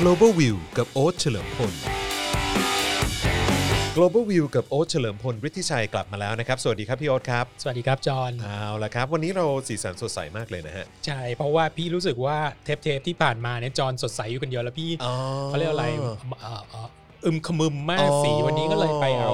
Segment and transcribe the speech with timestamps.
[0.00, 1.72] global view กับโอ๊ตเฉลิมพล
[3.96, 14.90] global view กับโอ๊ตเฉลิมพลฤทธิชัยกลับมาแล้วนะครับ สวัสดีครับพี่โอ๊ตครับสวัสดีครับจอห์นเอาละครับ วันนี้เราสีสันสดใสมากเลยนะฮะ ใช่ เพราะว่าพี่รู้สึกว่าเทปเทปที่ผ่านมาเนี่ยจอห์นสดใสอยู่คนเดียวแล้วพี่
[15.46, 16.88] เขาเรียกอะไรเอ่อเอ่อ
[17.24, 19.32] อึมขมึมมากอ๋อสีวันนี้ก็เลยไปเอา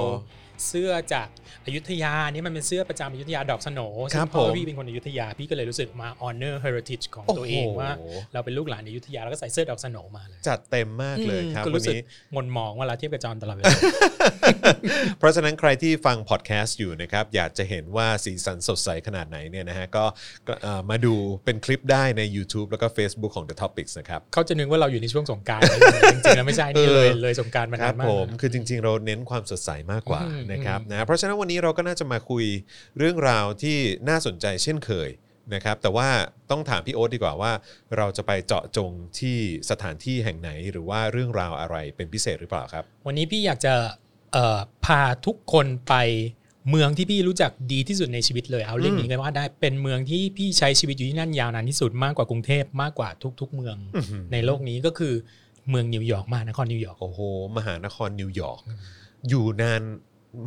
[0.67, 1.27] เสื้อจาก
[1.65, 3.81] อยุธยานี่มันเป็นเสื้อประจำอยุธยาดอกสโหน
[4.15, 7.91] ครัซึ่บงเพราะผมว่าพี่เป็นคนอยุธยาพี่ก็เลยรู้สึกมา honor heritage ของตัวเองโอ้โหว่า
[8.33, 12.03] เราเป็นลูกหลานอยุธยาแล้วก็ใส่เสื้อดอกสโหนมาเลย จัดเต็มมากเลยครับก็วันรู้สึกนี้
[12.35, 13.73] งนมองเวลาเทียบกับจอห์นตลอดเวลา
[15.19, 20.05] เพราะฉะนั้นใครที่ฟังพอดแคสต์อยู่นะครับอยากจะเห็นว่าสีสันสดใสขนาดไหนเนี่ยนะฮะก็
[20.47, 21.13] ก็เอ่อมาดู
[21.45, 25.61] เป็นคลิปได้ใน YouTube แล้วก็ Facebook ของ The Topics นะครับเขาจะนึกว่าเราอยู่ในช่วงสงกราร
[26.13, 32.45] จริงๆแล้วไม่ใช่นี่เลยเออเลยสงกรารมาครันาบนมากผมนะคือจริง ๆ เราเน้นความสดใสมากกว่าอืมนะครับอืมนะเพราะฉะนั้นวันนี้เราก็น่าจะมาคุย
[32.97, 33.77] เรื่องราวที่
[34.09, 35.09] น่าสนใจเช่นเคย
[35.53, 36.09] นะครับแต่ว่า
[36.51, 37.51] ต้องถามพี่โอ๊ตดีกว่าว่า
[37.97, 39.37] เราจะไปเจาะจงที่
[39.69, 43.73] สถานที่แห่งไหนหรือว่าเรื่องราวอะไรเป็นพิเศษหรือเปล่าครับ วันนี้พี่อยากจะ
[44.33, 45.95] เอ่อพาทุกคนไป
[46.69, 53.09] เมืองที่พี่รู้จักดีที่สุดในชีวิตเลยเอาเรื่องนี้กันว่าได้เป็นเมืองที่พี่ใช้ชีวิตอยู่ที่นั่นยาวนานที่สุดมากกว่ากรุงเทพมากกว่า
[53.41, 55.13] ทุก ๆ เมืองอื้อหือในโลกนี้ก็คือ
[55.69, 57.19] เมืองนนิวยอร์กมหานครนิวยอร์กโอ้โห
[57.57, 58.61] มหานครนิวยอร์ก
[59.29, 59.81] อยู่นาน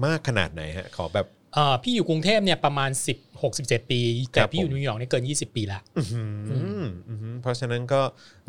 [0.04, 4.00] มากขนาดไหนฮะขอแบบเอ่อพี่อยู่กรุงเทพเนี่ยประมาณ 10 67 ปี
[4.32, 8.00] แต่ครับพี่อยู่ผมนิวยอร์กเนี่ยเกิน 20 ปีละอื้อหืออื้อหือเพราะฉะนั้นก็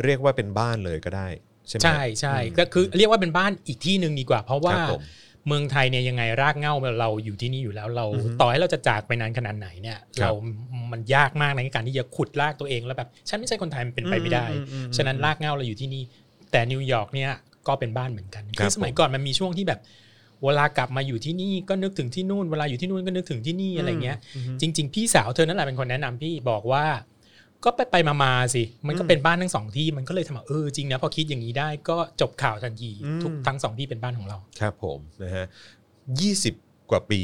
[0.03, 1.27] เรียกว่าเป็นบ้านเลยก็ได้
[1.67, 5.01] ใช่ไหมใช่ใช่ก็คือเรียกว่าเป็นบ้านอีกที่หนึ่งดีกว่า เพราะว่าครับผม
[5.47, 10.31] เมืองไทยเนี่ยยังไงรากเหง้าเราอยู่ที่นี่อยู่แล้วเราอือฮึต่อให้เราจะจากไปนานขนาดไหนเนี่ยครับเรา
[10.91, 16.03] มันยากมากในการที่จะขุดรากตัวเองแล้วแบบฉันไม่ใช่คนไทยมันเป็นไปไม่ได้อืมอืมอืมฉะนั้นรากเหง้าเราอยู่ที่นี่
[16.51, 17.31] แต่นิวยอร์กเนี่ย
[17.67, 19.79] ก็เป็นบ้านเหมือนกันครับคือสมัยก่อนมันมีช่วงที่แบบ
[20.43, 26.85] เวลากลับมาอยู่ที่นี่ก็นึกถึงที่นู่น เวลาอยู่ที่นู่นก็นึกถึงที่นี่อะไรเงี้ยอืมจริง ๆ พี่สาวเธอนั่นแหละเป็นคนแนะนำพี่บอกว่า
[27.65, 35.45] ก็ไปไปมามาๆสิ มันก็เป็นบ้านทั้งสองที่มันก็เลยทำให้เออจริงนะพอคิดอย่างนี้ได้ก็จบข่าวทันทีอืมทุกทั้งสองที่เป็นบ้านของเรา ครับผมนะฮะ
[36.19, 36.53] ยี่สิบ
[36.89, 37.21] กว่าปี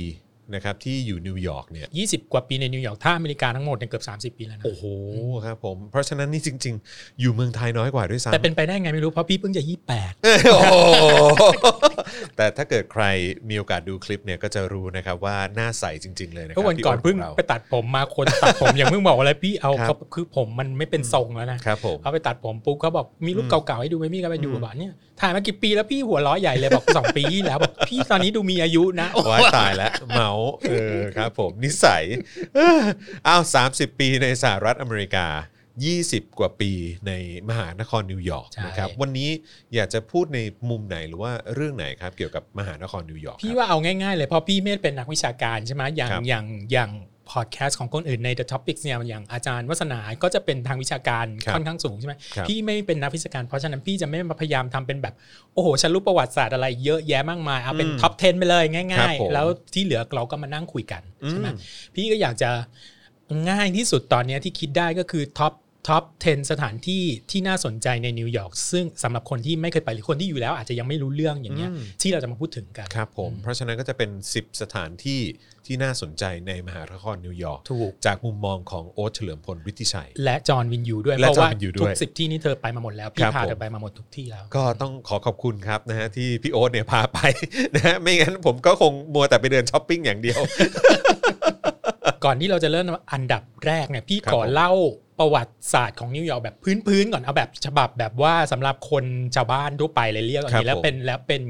[0.56, 4.84] นะครับที่อยู่นิวยอร์กเนี่ย20กว่าปีในนิวยอร์กถ้าอเมริกาทั้งหมดเนี่ยเกือบ30ปีแล้วนะโอ้โห
[5.46, 9.64] ครับผม เพราะฉะนั้นนี่จริง ๆ อยู่เมืองไทยน้อยกว่าด้วยซ้ำแต่เป็นไปได้ไงไม่รู้เพราะพี่เพิ่งจะ
[10.08, 10.76] 28โอ้โห
[12.38, 13.04] แต่ถ้าเกิดใคร
[13.50, 32.04] มีโอกาสดูคลิปเนี่ยก็จะรู้นะครับว่าหน้าใสจริง ๆ เลยนะครัก็วันก่อนพี่โขเพิ่งราไปตัดผมมาคนตัดผมอย่างเพิ่งบอกอะไรพี่เอาครับเขาคือผมมันไม่เป็นทรงแล้วนะครับผมเอาไปตัดผมปุ๊บเขาบอกมีรูปอืมเก่าๆให้ดูไหมพี่ก็ไปดูอืมบอกเนี่ยถ่ายมากี่ปีแล้วพี่หัวล้อใหญ่เลยบอกสองปีที่แล้วบอกพี่ตอนนี้ดูมีอายุนะว้ายตายแล้วเมาส์เออครับผมนิสัย
[32.56, 32.82] เออ
[33.28, 35.28] อ้าวสามสิบปีในสหรัฐอเมริกา
[35.84, 36.72] 20 กว่าปี
[37.08, 37.12] ใน
[37.50, 39.30] มหานครนิวยอร์กใช่นะครับวันนี้
[39.74, 40.40] อยากจะพูดใน
[40.70, 46.92] มุมไหนหรือว่าเรื่องไหนครับเกี่ยวกับมหานครนิวยอร์กพี่ครับว่าเอาง่ายๆเลยเพราะพี่ไม่ได้เป็นนักวิชาการใช่ไหมอย่างครับอย่างอย่าง
[47.34, 55.14] พอดแคสต์ของคนอื่นใน The Topics เนี่ยอย่างอาจารย์วัฒนาก็จะเป็นทางวิชาการครับค่อนข้างสูงใช่ไหมครับพี่ไม่เป็นนักวิชาการเพราะฉะนั้นพี่จะไม่มาพยายามทำเป็นแบบ
[55.54, 61.58] โอ้โหฉันรู้ประวัติศาสตร์อะไรเยอะแยะมากมายเอาเป็นอืม top 10 ไปเลยง่ายๆครับผมแล้วที่เหลือเราก็มานั่งคุยกันใช่ไหมอืม
[61.96, 62.50] พี่ก็อยากจะ
[63.50, 65.54] ง่ายที่สุดตอนเนี้ยที่คิดได้ก็คือ top
[65.88, 75.22] top 10 สถานที่ที่น่าสนใจในนิวยอร์กซึ่งสำหรับคนที่ไม่เคยไปหรือคนที่อยู่แล้ว อาจจะยังไม่รู้เรื่องอย่างเงี้ยอืมที่เราจะมาพูดถึงกันครับผม เพราะฉะนั้นก็จะเป็น 10 สถานที่
[75.66, 87.20] ที่น่าสนใจในมหานครนิวยอร์กถูกจากมุมมองของโอ๊ตเฉลิมพลวิทธิชัย และจอห์นวิญญูด้วยและเพราะว่าจอห์นวิญญูด้วยทุกสิบที่นี่เธอไปมาหมดแล้วครับผมพี่พาเธอไปมาหมดทุกที่แล้ว ก็ต้องขอขอบคุณครับนะฮะที่พี่โอ๊ตเนี่ยพาไป
[87.76, 90.40] นะฮะไม่งั้นผมก็คงมัวแต่ไปเดินช้อปปิ้งอย่างเดียว
[92.26, 94.72] ก่อนที่เราจะเริ่มอันดับแรกเนี่ยพี่ครับขอผมเล่า
[95.20, 96.56] ประวัติศาสตร์ของนิวยอร์กแบบ
[96.88, 101.44] พื้นๆก่อนเอาแบบฉบับแบบว่าสำหรับคนชาวบ้านทั่วไปเลยเรียกอย่างนี้แล้วเป็นแล้วเป็น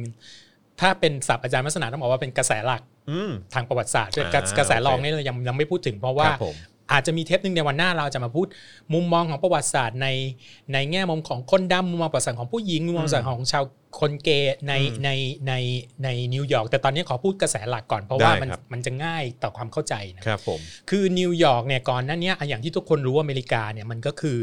[0.81, 2.81] ถ้าเป็นศัพท์อาจารย์วัฒนาต้องบอกว่าเป็นกระแสหลัก
[3.11, 6.55] อืมทางประวัติศาสตร์อ่ากระแสรองโอเคนี่เรายังยังไม่พูดถึงเพราะคว่ารับผม
[6.93, 8.47] อาจจะมีเทปหนึ่งในวันหน้าเราจะมาพูด
[8.93, 10.07] มุมมองของประวัติศาสตร์ใน
[10.73, 13.63] ในแง่มุมของคนดำมุมมองประวัติศาสตร์ของผู้หญิงมุมมองประวัติศาสตร์ของชาว
[13.99, 15.09] คนเกย์ในอืมใน
[15.47, 15.53] ใน
[16.03, 20.59] ในนิวยอร์กแต่ตอนนี้ขอพูดกระแสหลักก่อนเพราะว่าได้มันครับมันจะง่ายต่อความเข้าใจนะครับผม
[20.89, 24.39] คือนิวยอร์กเนี่ยก่อนหน้านั้นเนี่ยอย่างที่ทุกคนรู้ว่าอเมริกาเนี่ยมันก็คือ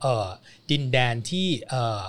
[0.00, 0.28] เอ่อ
[0.70, 2.02] ดินแดนที่เอ่อ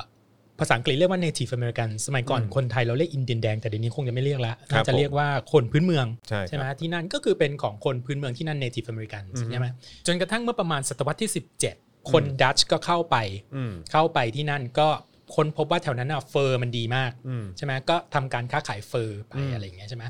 [0.59, 9.67] ภาษาอังกฤษเรียกว่า native american สมัยก่อนอืมคนไทยเราเรียกอินเดียนแดงแต่เดี๋ยวนี้คงจะไม่เรียกแล้วครับน่าจะเรียกว่าคนพื้นเมืองใช่ครับใช่ไหมที่นั่นก็คือเป็นของคนพื้นเมืองที่นั่น native american อืมใช่ไหม
[10.07, 11.31] จนกระทั่งเมื่อประมาณศตวรรษที่
[11.71, 13.17] 17 คนดัตช์ก็เข้าไป
[13.55, 14.89] อืมเข้าไปที่นั่นก็
[15.35, 20.03] ค้นพบว่าแถวนั้นอะ fur มันดีมากอืมใช่ไหมก็ทำการค้าขาย fur ไปอืมอะไรอย่างเงี้ยใช่ไหม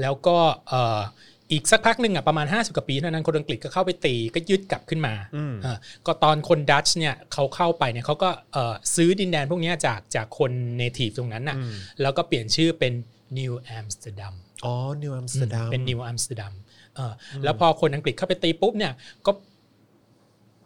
[0.00, 0.36] แล้วก็
[0.68, 5.76] เอ่ออีกสักพักหนึ่งอะประมาณ 50กว่าปีเท่านั้นคนอังกฤษก็เข้าไปตีก็ยึดกลับขึ้นมาอืมเออ
[6.06, 11.72] ก็ตอนคนดัตช์เนี่ยเขาเข้าไปเนี่ยเขาก็เอ่อซื้อดินแดนพวกเนี้ยจากจากคน native ตรงนั้นน่ะอืม
[12.02, 12.92] แล้วก็เปลี่ยนชื่อเป็น
[13.38, 14.34] นิวอัมสเตอร์ดัม
[14.64, 16.52] อ๋อนิวอัมสเตอร์ดัมเป็นนิวอัมสเตอร์ดัม
[16.94, 18.92] เอออแล้วพอคนอังกฤษเข้าไปตีปุ๊บเนี่ย
[19.26, 19.32] ก็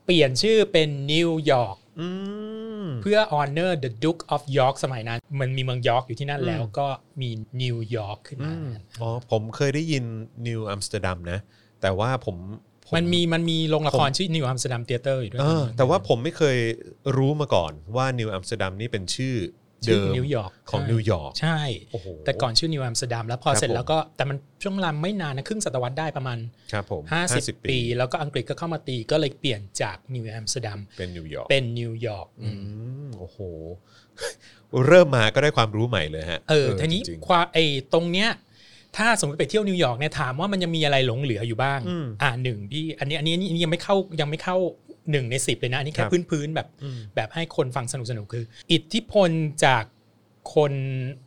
[0.05, 2.07] เปลี่ยนชื่อเป็นนิวยอร์กอื
[2.66, 2.66] ม
[3.03, 6.87] เพื่อ honor the Duke of York สมัยนั้น มันมีเมืองยอร์กอยู่ที่นั่นแล้วก็
[7.21, 7.31] มี
[7.63, 8.55] นิวยอร์กขึ้นมา
[9.01, 10.05] อ๋อผมเคยได้ยิน
[10.47, 11.41] นิวอัมสเตอร์ดัมนะ
[11.83, 12.37] แต่ว่าผม
[12.87, 16.57] ผมันมีมันมีโรงละครชื่อนิวอัมสเตอร์ดัม Theatre อยู่ด้วยเออแต่ว่าผมไม่เคย
[17.17, 21.59] รู้มาก่อนว่านิวอัมสเตอร์ดัมนี่เป็นชื่อชื่ เดิอมนิวยอร์กของนิวยอร์กใช่
[21.93, 26.39] โอ้โหแต่ก่อนชื่อนิวอัมสเตอร์ดัมแล้วพอครับเสร็จผมแล้วก็แต่มันช่วงเวลาไม่นานนะครึ่งศตวรรษได้ประมาณ
[26.73, 27.03] ครับผม
[27.35, 32.51] 50ปี แล้วก็อังกฤษก็เข้ามาตีก็เลยเปลี่ยนจากนิวอัมสเตอร์ดัมเป็นนิวยอร์กเป็นนิวยอร์กอื
[33.07, 33.39] มโอ้โห
[34.87, 38.31] เริ่มมาก็ได้ความรู้ใหม่เลยฮะ เออทีนี้จริงความไอ้ตรงเนี้ย
[38.97, 44.57] ถ้าสมมติไปเที่ยวนิวยอร์กเนี่ยถามว่ามันยังมีอะไรหลงเหลืออยู่บ้างอืมอ่าหนึ่งพี่อันนี้อันนี้อันนี้ยังไม่เข้ายังไม่เข้า
[45.11, 49.31] หนึ่งในสิบเลยนะ อันนี้คแค่รับพื้นพื้นๆแบบอืมแบบให้คนฟังสนุกสนุกๆคือ อิทธิพล
[49.65, 49.85] จาก
[50.55, 50.73] คน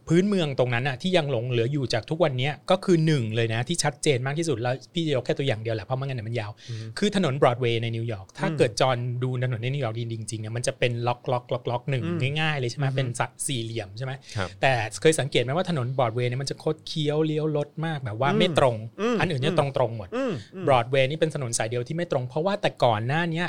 [0.08, 6.52] พื้นเมืองตรงนั้นอะที่ยังหลงเหลืออยู่จากทุกวันเนี้ยก็คือหนึ่งเลยนะ ที่ชัดเจนมากที่สุดแล้วพี่จะยกแค่ตัวอย่างเดียวแหละเพราะไม่งั้นเดี๋ยวมันยาว
[6.98, 14.72] คือถนนบรอดเวย์ในนิวยอร์กถ้าอืมเกิดจอห์นดูถนนในนิวยอร์กจริงๆเนี่ยมันจะเป็นบล็อกบล็อกบล็อกบล็อกหนึ่งอืมง่ายๆเลยใช่ไหมอืมเป็นสัดสี่เหลี่ยมใช่ไหมครับแต่
[15.02, 23.44] เคยสังเกตไหมว่าถนนบรอดเวย์เนี่ยมันจะคดเคี้ยวเลี้ยวลดมากแบบว่าอืมไม่ตรงอืมอันอื่นเนี่ยอืมตรงตรงๆหมดอืมอืมบรอดเวย์นี่เป็นถนนสายเดียวที่ไม่ตรง เพราะว่าแต่ก่อนหน้าเนี้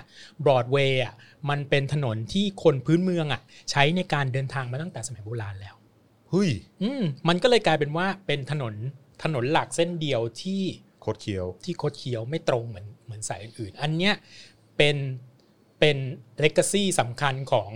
[0.44, 1.14] บรอดเวย์อะ
[1.50, 3.40] มันเป็นถนนที่คนพื้นเมืองอะ
[3.70, 5.74] ใช้ในการเดินทางมาตั้งแต่สมัยโบราณแล้ว
[6.30, 6.50] เฮ้ย
[6.82, 8.74] อืมมันก็เลยกลายเป็นว่าเป็นถนน
[9.22, 10.62] ถนนหลักเส้นเดียวที่
[11.02, 14.14] โคตรเคี้ยวที่คดเคี้ยวไม่ตรงเหมือนเหมือนสายอื่นๆอันเนี้ย
[14.76, 14.96] เป็น
[15.80, 15.96] เป็น
[16.40, 17.70] เลก a ซีสำคัญของ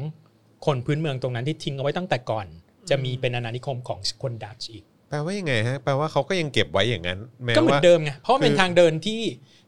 [0.67, 2.47] คนพื้นเมืองตรงนั้นที่ทิ้งเอาไว้ตั้งแต่ก่อน
[2.91, 9.23] จะมีเป็นอาณานิคมของคนดัตช์อีกแปลว่ายังไงฮะแปลว่าเขาก็ยังเก็บไว้อย่างนั้นแม้ก็เหมือว่านเดิมไงเพราะมันเป็คืนอทางเดินที่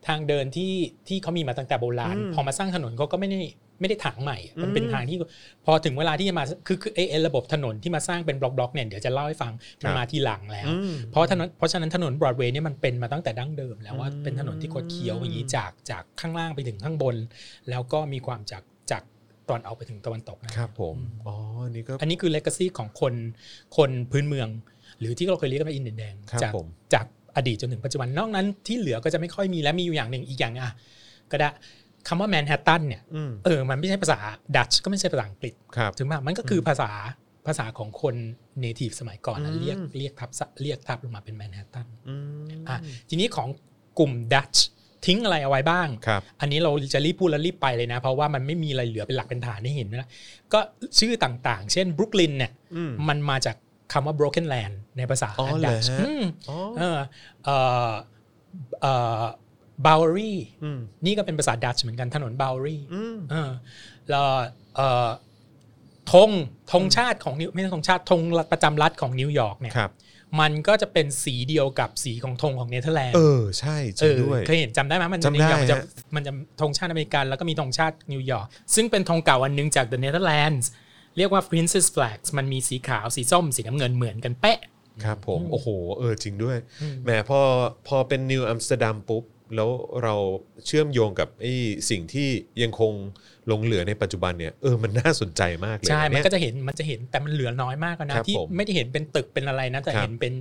[0.09, 0.73] ทางเดินที่
[1.09, 3.41] ที่เขามีมาตั้งแต่โบราณอืมพอมาสร้างถนนเขาก็ไม่ได้
[3.81, 5.17] ไม่ได้ถางใหม่ มันเป็นอืมทางที่
[5.65, 9.53] พอถึงเวลาที่จะมาคือคือไอ้ไอ้ระบบถนนที่มาสร้างเป็นบล็อกๆเนี่ยเดี๋ยวจะเล่าให้ฟัง
[9.85, 17.17] มันมาทีหลังแล้วอืมเพราะถนนเพราะฉะนั้นถนนบรอดเวย์เนี่ยมันเป็นมาตั้งแต่ดั้งเดิม แล้วว่าอืมเป็นถนนที่คดเคี้ยวอย่างนี้จากจากข้างล่างไปถึงข้างบน
[17.71, 19.03] แล้วก็มีความจากจาก
[19.49, 20.97] ตอนออกไปถึงตะวันตกนะครับผม
[21.27, 21.35] อ๋อ
[21.65, 23.15] อันนี้ก็อันนี้คือเลก a ซีของคน
[23.77, 24.49] คนพื้นเมือง
[25.01, 27.07] หรือที่เราเคยเรียกกันว่าอินเดียนแดงครับจากผมจาก
[27.37, 30.73] อดีตจนถึงปัจจุบันนอกนั้นที่เหลือก็จะไม่ค่อยมีและมีอยู่อย่างหนึ่งอีกอย่างอะ
[31.31, 31.49] ก็ได้
[32.09, 34.19] คำว่าแมนฮัตตันเนี่ยอืมเออมันไม่ใช่ภาษา
[34.57, 36.91] ดัตช์ก็ไม่ใช่ภาษาอังกฤษครับถึงมามันก็คือภาษา
[37.47, 38.15] ภาษาของคน
[38.61, 42.15] เนทีฟสมัยก่อนนะอืมเรียกเรียกทับซะเรียกทับลงมาเป็นแมนฮัตตันอื
[42.61, 43.49] มอะทีนี้ของ
[43.99, 44.67] กลุ่มดัตช์
[45.07, 50.09] ทิ้งอะไรเอาไว้บ้างครับอันนี้เราจะรีบพูดแล้วรีบไปเลยนะ เพราะว่ามันไม่มีอะไรเหลือเป็นหลักเป็นฐานให้เห็นนะ
[50.53, 50.59] ก็
[50.99, 53.57] ชื่อต่างๆ เช่นบรุกลินเนี่ยอืมมันมาจาก
[53.93, 55.91] คำว่า broken land ในภาษาอ๋อเหรอดัตช์
[59.85, 60.33] ฮะอืมอ๋อเออเออเออ Bowery
[60.63, 63.51] อืมนี่ก็เป็นภาษาดัตช์เหมือนกันถนน Bowery อืมเออ
[64.11, 64.27] แล้ว
[64.77, 65.09] เออ
[66.13, 66.31] ธง
[66.73, 68.21] ธงชาติของนิวไม่ใช่ธงชาติธง
[68.53, 69.93] ประจำรัฐของนิวยอร์กเนี่ยครับ
[70.41, 75.85] มันก็จะเป็นสีเดียวกับสีของธงของเนเธอร์แลนด์ เออ ใช่ เอริงด้วย เคยเห็นจำได้ไหมมันจำได้นิวยอร์กมันจะฮะ
[76.15, 80.67] มันจะธงชาติอเมริกัน แล้วก็มีธงชาตินิวยอร์ก ซึ่งเป็นธงเก่าอันหนึงจาก The Netherlands
[81.17, 84.59] เรียกว่า Prince's Flag มันมีสีขาว สีส้ม สีน้ำเงินเหมือนกันเป๊ะ
[85.05, 85.69] ครับผม โอ้โห
[85.99, 87.41] เออ จริงด้วยอืมแหม พอ
[87.89, 89.25] พอเป็นนิวอัมสเตอร์ดัมปุ๊บ
[89.55, 89.71] แล้ว
[90.03, 90.15] เรา
[90.67, 91.55] เชื่อมโยงกับไอ้
[91.91, 92.29] สิ่งที่
[92.63, 92.93] ยังคง
[93.47, 100.35] หลงเหลือในปัจจุบันเนี่ยเออมันน่าสนใจมากเลยใช่มันเยก็จะเห็นมันจะเห็นแต่มันเหลือน้อยมากอะนะครับที่ผมไม่ได้เห็นเป็นตึกเป็นอะไรนะแต่ครับเห็นเป็น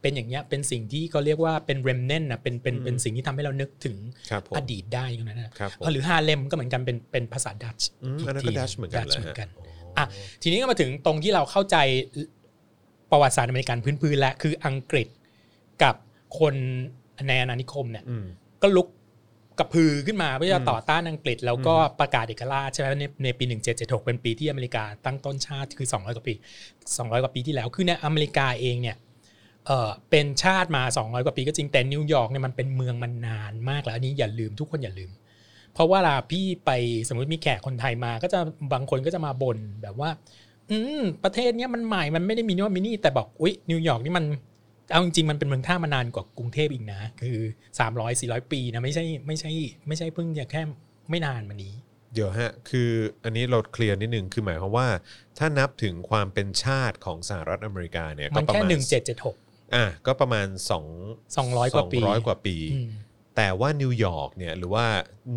[0.00, 3.96] เป็นอย่างเงี้ยเป็นสิ่งที่เขาเรียกว่าเป็น remnant นะเป็นเป็นอืมเป็นสิ่งที่ทำให้เรานึกถึง
[4.30, 10.06] ครับผมอดีตได้ตรงนั้นนะครับผมหรือฮาเลมก็เหมือนกันเป็นเป็นภาษาดัตช์อืมอีกอันนั้นทีก็ดัชเหมือนกันดัตช์เหรอเหมือนกันฮะอะ
[10.42, 11.76] ทีนี้ก็มาถึงตรงที่เราเข้าใจ
[13.10, 15.08] ประวัติศาสตร์อเมริกันพื้นๆแล้วคืออังกฤษ
[15.82, 15.94] กับ
[16.40, 16.54] คน
[17.28, 18.26] ในอาณานิคมเนี่ยอืม
[18.62, 18.88] ก็ลุก
[19.58, 23.44] กระพือขึ้นมาเพื่อจะอืมต่อต้านอังกฤษ แล้วก็ประกาศเอกราชใช่ไหมในในปี
[23.76, 26.34] 1776 เป็นปีที่อเมริกาตั้งต้นชาติคือ 200 กว่าปี
[26.78, 28.96] 200 กว่าปีที่แล้วคือในอเมริกาเองเนี่ย
[29.66, 35.10] เออเป็นชาติมา 200 กว่าปีก็จริงแต่นิวยอร์กเนี่ยมันเป็นเมืองมันนานมากแล้วอันนี้อย่าลืมทุกคนอย่าลืม
[35.74, 36.70] เพราะว่าเวลาพี่ไป
[37.08, 38.38] สมมติมีแขกคนไทยมาก็จะ
[38.72, 40.10] บางคนก็จะมาบ่นแบบว่า
[40.70, 44.24] อืมประเทศเนี้ยมันใหม่มันไม่ได้มีโน่นมีนี่แต่บอกอุ๊ยนิวยอร์กนี่มัน
[44.90, 47.38] เอาจริงๆมันเป็นเมืองท่ามานานกว่ากรุงเทพอีกนะ คือ
[47.80, 49.52] 300 400 ปีนะไม่ใช่ไม่ใช่
[49.86, 50.62] ไม่ใช่เพิ่งจะแค่
[51.10, 51.74] ไม่นานมานี้
[52.14, 52.90] เดี๋ยวฮะ คือ
[53.24, 54.88] อันนี้เราเคลียร์นิดนึงคือหมายความว่า
[55.38, 58.82] ถ้านับถึงความเป็นชาติของสหรัฐอเมริกาเนี่ยมันก็ประแค่มาณ
[59.28, 60.46] 1776อะก็ประมาณ
[60.96, 62.90] 2 200กว่าปี200กว่าปีอืม
[63.36, 64.86] แต่ว่านิวยอร์กเนี่ยหรือว่า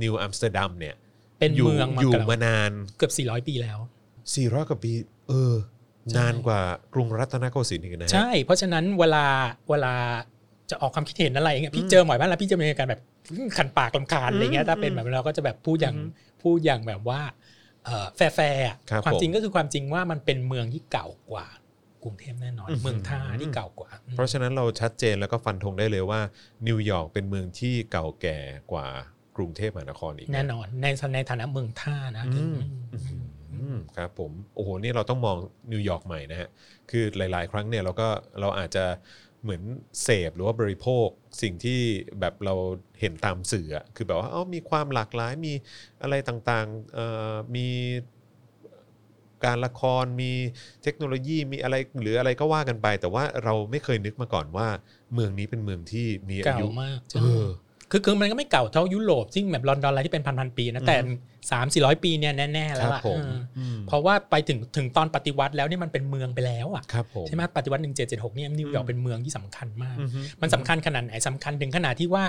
[0.01, 0.95] นิวอัมสเตอร์ดัมเนี่ย
[1.39, 3.79] เป็นเมืองอยู่มาอยู่เกือบมานานเกือบ400 ปีแล้ว
[4.23, 4.91] 400กว่าปี
[5.29, 5.72] เออใช่
[6.17, 6.61] นานกว่า
[6.93, 9.25] กรุงรัตนโกสินทร์อีกนะฮะ ใช่ เพราะฉะนั้นเวลา
[9.69, 9.93] เวลา
[10.69, 13.01] จะออกความคิดเห็นอะไรอย่างเงี้ยพี่เจอบ่อยมากแล้วพี่จะมีอาการแบบ
[13.57, 15.95] คันปากรำคาญอะไรเงี้ยถ้าเป็นแบบเราก็จะแบบพูดอย่าง
[16.41, 17.21] พูดอย่างแบบว่า
[17.85, 21.47] เอ่อแฟร์ๆอะครับผมความจริงก็คือความจริงว่ามันเป็นเมืองที่เก่ากว่า
[22.03, 26.19] กรุงเทพแน่นอนอื้อหือเมืองท่าที่เก่ากว่าอืมเพราะฉะนั้นเราชัดเจนแล้วก็ฟันธงได้เลยว่า
[26.67, 28.37] นิวยอร์กเป็นเมืองที่เก่าแก่
[28.71, 28.87] กว่า
[29.37, 32.57] กรุงเทพมหานครอีกแน่นอนในในฐานะเมืองท่านะอืม
[32.93, 33.07] อืม
[33.97, 35.37] ครับผมโอ้โหนี่เราต้องมอง
[35.71, 36.49] นิวยอร์กใหม่นะฮะ
[36.89, 38.09] คือหลาย ๆ ครั้งเนี่ยเราก็
[38.41, 38.85] เราอาจจะ
[39.43, 39.61] เหมือน
[40.03, 41.07] เสพหรือว่าบริโภค
[41.41, 41.79] สิ่งที่
[42.19, 42.55] แบบเรา
[42.99, 45.53] เห็นตามสื่ออะคือแบบว่าเอ้ามีความหลากหลายมี
[46.01, 47.67] อะไรต่างๆเอ่อมี
[49.45, 50.31] การละครมี
[50.83, 54.67] เทคโนโลยีมีอะไรหรืออะไรก็ว่ากันไป แต่ว่าเราไม่เคยนึกมาก่อนว่า
[55.13, 57.45] เมืองนี้เป็นเมืองที่มีอาเก่ายุมากเออ
[57.95, 60.95] คือคือมันก็ไม่เก่าเท่ายุโรปซึ่งแบบลอนดอนอะไรที่เป็นพันพันๆปีนะแต่
[61.51, 72.23] สามสี่ร้อยปีเนี่ยแน่ๆคแล้วรับอะผมเอออืมเพราะว่าไปถึงถึงตอนปฏิวัติแล้วเนี่ยมันเป็นเมืองไปแล้วอะครับผมใช่ไหมปฏิวัติหนึ่งเจ็ดเจ็ดหกเนี่ยนิวยอร์กเป็นเมืองที่สำคัญมากอือฮึมันสำคัญขนาดไหนสำคัญถึงขนาดที่ว่า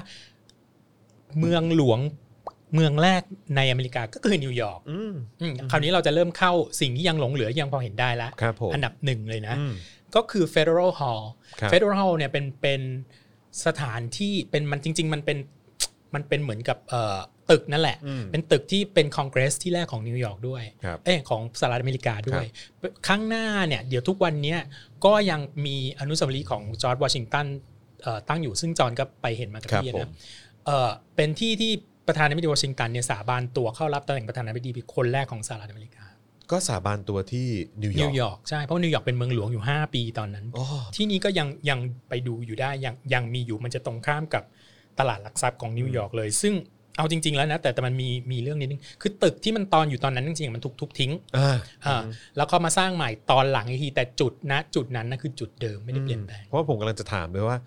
[1.39, 2.01] เมืองหลวง
[2.75, 3.23] เมืองแรก
[3.57, 9.73] ในอเมริกาก็คือนิวยอร์กอืมอืมคราวนี้เราจะเริ่มเข้าสิ่งที่ยังหลงเหลือยังพอเห็นได้แล้วครับผมอันดับหนึ่งเลยนะอืม
[10.15, 11.25] ก็คือ Federal Hall
[11.61, 12.83] ครับ Federal Hall เนี่ยเป็นเป็น
[13.67, 15.39] สถานที่เป็นมันจริง ๆ มันเป็น
[16.15, 17.19] มันเป็นเหมือนกับเอ่อ
[17.51, 22.45] ตึกนั่นแหละอืมเป็นตึกที่เป็นคอนเกรสที่แรกของนิวยอร์กด้วยครับเอ้ยของสหรัฐอเมริกาด้วย
[23.09, 24.59] ข้างหน้าเนี่ยเดี๋ยวทุกวันเนี้ย
[25.05, 27.47] ก็ยังมีอนุสาวรีย์ของจอร์จวอชิงตัน
[28.03, 30.11] เอ่อตั้งอยู่ซึ่งจอห์นก็ไปเห็นมากับครับพี่ผมนะ
[30.67, 31.73] เอ่อเป็นที่ที่
[32.07, 36.05] ประธานาธิบดีวอชิงตันเนี่ยสาบานตัวเข้ารับตำแหน่งประธานาธิบดีคนแรกของสหรัฐอเมริกา
[36.53, 37.47] ก็สาบานตัวที่
[37.83, 40.65] นิวยนิอวร์กยอร์กใช่เพราะนิวยอร์กเป็นเมืองหลวงอยู่ 5 ปีตอนนั้นอ๋อ
[40.97, 41.79] ที่นี้ก็ยังยัง
[42.09, 44.43] ไปดูอยู่ได้ยังยังมีอยู่มันจะตรงข้ามกับ
[44.99, 46.55] ตลาดหลักทรัพย์ของนิวยอร์กเลย ซึ่ง
[46.99, 52.03] เอาจริง ๆ แล้วนะแต่แต่มันมีมีเรื่องนิดนึงคือตึกที่มันตอนอยู่ตอนนั้นจริงๆมันถูกทุบทิ้งอ่าอ่า
[52.37, 57.59] แล้วเขามาสร้างใหม่ตอนหลังอีกทีแต่จุดนะจุดนั้นนะคือจุดเดิมไม่ได้เปลี่ยนแปลงเพราะว่าผมกำลังจะถามเลยว่า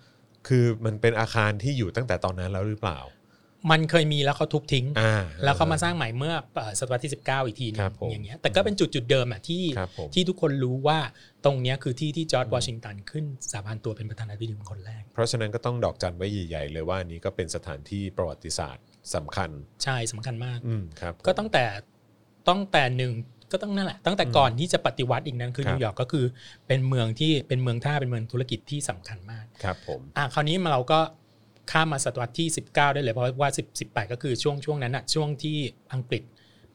[0.48, 2.98] คือมันเป็นอาคารที่อยู่ตั้งแต่ตอนนั้นแล้วหรือเปล่า
[3.70, 10.98] มันเคยมีแล้วเขาทุบทิ้งอ่าแล้วเขามาสร้างใหม่เมื่อเอ่อศตวรรษที่ 19 อีกทีหนึครังบผมอย่างเงี้ยแต่ก็เป็นจุดจุดเดิมอะที่ครับผมที่ทุกคนรู้ว่า
[11.44, 19.50] ตรงเนี้ยคือที่ที่จอร์จวอชิงตันขึ้นสาบานตัวเป็นประธานาธิบดีคนแรก เพราะฉะนั้นก็ต้องดอกจันไว้ใหญ่ ๆ เลยว่าอันนี้ก็เป็นสถานที่ประวัติศาสตร์สำคัญ
[19.84, 21.64] ใช่สำคัญมากอืมครับ ก็ตั้งแต่
[22.48, 23.12] ตั้งแต่หนึ่ง
[23.52, 26.24] ก็ต้องนั่นแหละตั้งแต่ก่อนที่จะปฏิวัติอีกนั้นคือครับนิวยอร์กก็คือ
[26.66, 31.00] เป็นเมืองที่เป็นเมืองท่าเป็นเมืองธุรกิจที่สำคัญมากครับผมอะคราวนี้มาเราก็
[31.70, 35.56] ข้ามมาศตวรรษที่ 19 ได้เลยเพราะว่า 10 18 ก็คือช่วงช่วงนั้นอะช่วงที่
[35.92, 36.22] อังกฤษ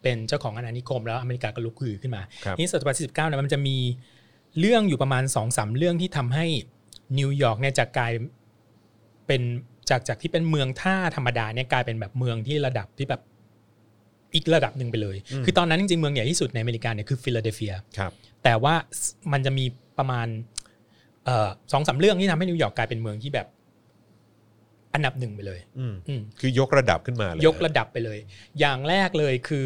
[0.02, 3.78] เป็นเจ้าของอาณานิคมแล้วอเมริกาก็ลุกฮือขึ้นมาครับนี่ศตวรรษที่19เนี่ยมันจะมี
[4.60, 6.46] เรื่องอยู่ประมาณ2อสเรื่องที่ทำให้
[7.20, 8.12] นิวยอร์กเนี่ยจากกลาย
[9.28, 9.42] เป็น
[9.90, 13.22] จากจากที่เป็นเมืองท่าธรรมดาเนี่ยกลายเป็นแบบเมืองที่ระดับที่แบบ
[14.36, 18.12] อีกระดับหนึ่งไปเลย คือตอนนั้นจริงๆเมืองใหญ่ที่สุดในอเมริกาเนี่ยคือฟิลาเดลเฟียครับ
[18.44, 18.76] แต่ว่า
[19.32, 19.66] มันจะมี
[19.98, 20.28] ประมาณ
[21.72, 23.48] สองสามเรื่องที่ทำให้นิวยอร์กกลายเป็นเมืองที่แบบ
[24.94, 28.20] อันดับหนึ่งไปเลย อืมอืมคือยกระดับขึ้นมาเลย ยกระดับไปเลย
[28.60, 29.66] อย่างแรกเลยคือ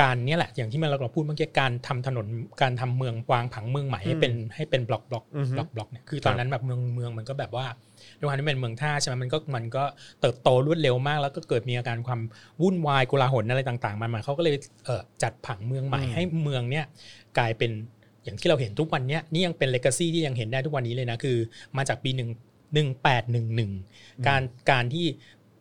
[0.00, 2.26] การเนี้ยแหละอย่างที่มันเราพูดเมื่อกี้การทำถนน
[2.62, 7.66] การทำเมืองวางผังเมืองใหม่ให้เป็นให้เป็นบล็อกบล็อกอือฮึบล็อกบล็อกเนี่ยคือตอนนั้นแบบเมืองเมืองมันก็แบบว่า
[8.18, 9.84] ด้วยความที่เป็นเมืองท่าใช่ไหมมันก็มันก็
[10.20, 12.20] เติบโตรวดเร็วมาก แล้วก็เกิดมีอาการความ
[12.62, 16.84] วุ่นวายโกลาหลอะไรต่างๆมันมาเขาก็เลยเอ่อจัดผังเมืองใหม่ให้เมืองเนี้ย
[17.38, 17.70] กลายเป็น
[18.24, 21.36] อย่างที่เราเห็นทุกวันเนี้ยนี่ยังเป็นเลกาซีที่ยังเห็นได้ทุกวันนี้เลยนะคือ
[21.76, 22.30] มาจากปีหนึ่ง
[22.74, 23.72] หนึ่งแปดหนึ่งหนึ่ง
[24.26, 25.06] การการที่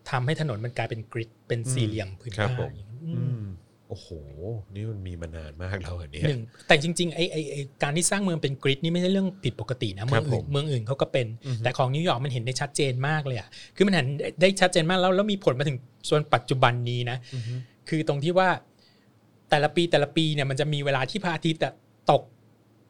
[0.09, 2.73] ทำให้ถนนมันกลายเป็นกริดเป็นสี่เหลี่ยมผืนครับผ้าผม
[4.01, 14.07] อย่างนั้นอือืมมโอ้โห นี่มันมีมานานมากแล้วอันเนี้ยหนึ่งแต่จริงๆไอ้ไอ้ไอ้การที่สร้างเมืองเป็นกริดนี่ไม่ใช่เรื่องผิดปกตินะคเมืรัอบงผอื่มนเมืองอื่นเขาก็เป็นอือฮึแต่ของนิวยอร์กมันเห็นได้ชัดเจนมากเลยอะคือมันเห็น
[14.41, 15.77] ได้ชัดเจนมากแล้วแล้วมีผลมาถึง
[16.09, 17.53] ส่วนปัจจุบันนี้นะอือฮึ
[17.89, 18.49] คือตรงที่ว่า
[19.49, 21.73] แต่ละปีแต่ละปีเนี่ยมันจะมีเวลาที่พระอาทิตย์อะ
[22.11, 22.23] ตก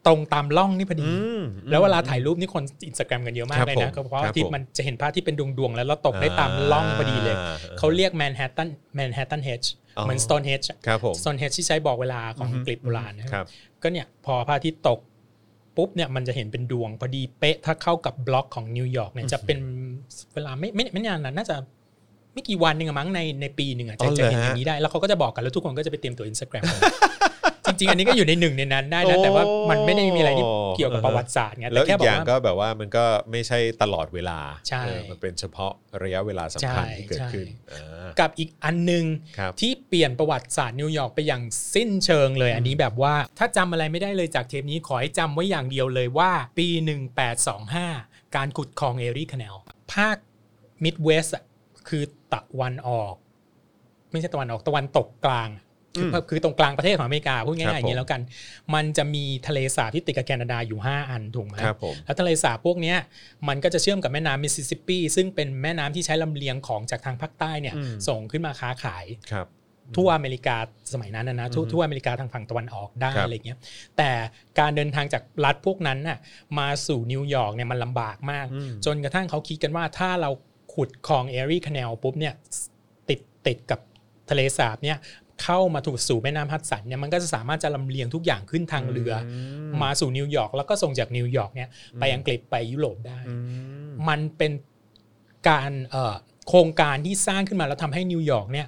[0.06, 13.48] ตรงตามร่องนี่พอดีอืมแล้วเวลาถ่ายรูปนี่คนอินสตาแกรมกันเยอะมากครับเลยนะผมเพราะครับอาทิตผมย์มันจะเห็นพระอาทิตย์เป็นดวงๆ แล้วเราตกได้ตามร่องพอดีเลยอ่าเขาเรียกแมนฮัตตัน Manhattanhenge อ๋อเหมือน Stonehenge ครับผม Stonehenge ที่ใช้บอกเวลาของอังกฤษโบราณนะครับครับ
[13.82, 14.98] ก็เนี่ยพอพระอาทิตย์ตก
[15.76, 19.58] ปุ๊บเนี่ยมันจะเห็นเป็นดวงพอดีเป๊ะถ้าเข้ากับบล็อกของนิวยอร์กเนี่ยจะเป็น
[20.34, 21.56] เวลาไม่ไม่ไม่นานนะน่าจะ
[22.32, 26.64] ไม่กี่วันหนึ่งอะมั้งในในปีหนึ่งอะอ๋จะอเหรอจะเห็นอฮะย่างนี้ได้แล้วเขาก็จะบอกกันแล้วทุกคนก็จะไปเตรียมตัวอินสตาแกรม
[27.78, 34.38] จริงๆอันนี้ก็อยู่ในหนึ่งในนั้นได้นะแต่ว่ามันไม่ได้มีอะไรที่เกี่ยวกับประวัติศาสตร์ไงแล้แต่วอีแค่กบออกย่างว่าก็แบบว่ามันก็ไม่ใช่ตลอดเวลา
[34.68, 39.04] ใช่เออมันเป็นเฉพาะระยะเวลาสำคัญใช่ที่เกิดขึ้นใช่อ่ากับอีกอันหนึ่ง
[39.38, 41.42] ครับที่เปลี่ยนประวัติศาสตร์นิวยอร์กไปอย่าง
[41.74, 46.66] สิ้นเชิงเลย อันนี้แบบว่าถ้าจำอะไรไม่ได้เลยจากเทปนี้ขอให้จำไว้อย่างเดียวเลยว่าปี
[47.52, 49.56] 1825 การขุดคลองเอรีคา n นล
[49.92, 50.16] ภาค
[50.84, 51.26] มิดเวส
[51.88, 52.02] คือ
[52.32, 53.14] ตะวันออก
[54.10, 55.48] ไม่ใช่ตะวันออกตะวันตกกลาง
[55.96, 58.20] คือคือตรงกลางประเทศของอเมริกาพูดง่ายๆอย่างนี้แล้วกัน
[58.74, 62.98] มันจะมีทะเลสาบที่ติดกับแคนาดาอยู่ 5 อันถูกไหมครับผมแล้วทะเลสาบพวกเนี้ย
[63.48, 69.48] มันก็จะเชื่อมกับแม่น้ำมิสซิสซิปปีซึ่งเป็นแม่น้ำที่ใช้ลำเลียงของจากทางภาคใต้เนี่ยอืมส่งขึ้นมาค้าขายครับ
[69.96, 70.56] ทั่วอเมริกา
[70.92, 73.58] สมัยนั้นนะนะทั่วทั่วอเมริกาทางฝั่งตะวันออกได้ครับอะไรเงี้ย
[73.96, 74.10] แต่
[74.58, 76.18] การเดินทางจากรัฐพวกนั้นน่ะ
[76.58, 80.30] มาสู่นิวยอร์กเนี่ยมันลำบากมากอืมจนกระทั่งเขาคิดกันว่าถ้าเรา
[80.74, 82.34] ขุดคลองเอรีคา n นลปุ๊บเนี่ย
[83.08, 83.80] ติดติดกับ
[84.30, 84.98] ทะเลสาบเนี่ย
[85.44, 91.68] เข้ามาถูกสู่แม่น้ำฮัดสันเนี่ยมันก็จะสามารถจะลำเลียงทุกอย่างขึ้นทางเรือมาสู่นิวยอร์กแล้วก็ส่งจากนิวยอร์กเนี่ย
[92.00, 93.34] ไปอังกฤษไปยุโรปได้อื
[93.88, 94.52] มมันเป็น
[95.48, 96.14] การเอ่อ
[96.48, 98.66] โครงการที่สร้างขึ้นมาแล้วทำให้นิวยอร์กเนี่ย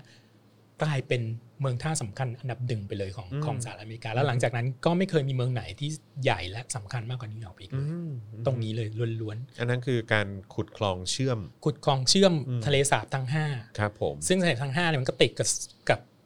[0.83, 1.23] กลายเป็น
[1.61, 5.90] เมืองท่าสำคัญอันดับหนึ่งไปเลยของอืมของสหรัฐอเมริกา แล้วหลังจากนั้นก็ไม่เคยมีเมืองไหนที่
[6.25, 8.88] ใหญ่และสำคัญมากกว่านิวยอร์กอีกอืเลยมตรงนี้เลย
[9.21, 13.47] ล้วนอันนั้นคือการขุดคลองเชื่อมๆขุดคลองเชื่อมอืมทะเลสาบทั้งห้า
[13.78, 15.75] ครับผม ซึ่งทะเลทั้งห้าเนี่ยมันก็ติดกับกับ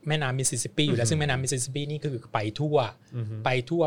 [0.08, 2.76] แม่น้ำมิสซิสซิปปีอยู่แล้วซึ่งแม่น้ำมิสซิสซิปปีนี่คือไปทั่ว
[3.16, 3.82] อือฮึไปทั่ว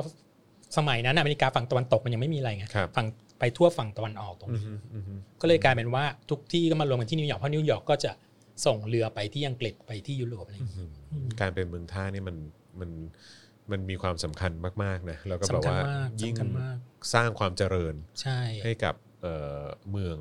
[0.78, 3.08] สมัยนั้นอเมริกาฝั่งตะวันตกมันยังไม่มีอะไรไงครับฝั่ง
[3.40, 8.12] ไปทั่วฝั่งตะวันออกตรงอือนี้ฮึอือฮึก็เลยกลายเป็นว่าทุกที่ก็มารวมกันที่นิวยอร์กเพราะนิวยอร์กก็จะ
[8.66, 10.90] ส่งเรือไปที่อังกฤษไปที่ยุโรปอะไรอย่างเงี้ย
[11.40, 12.38] การเป็นเมืองท่านี่มัน
[12.80, 12.90] มัน
[13.72, 14.52] มันมีความสำคัญ
[14.84, 16.78] มากๆนะแล้วก็แบบสำคัญว่ามากยิ่งสำคัญมาก
[17.14, 20.18] สร้างความเจริญใช่ให้กับเอ่อเมือง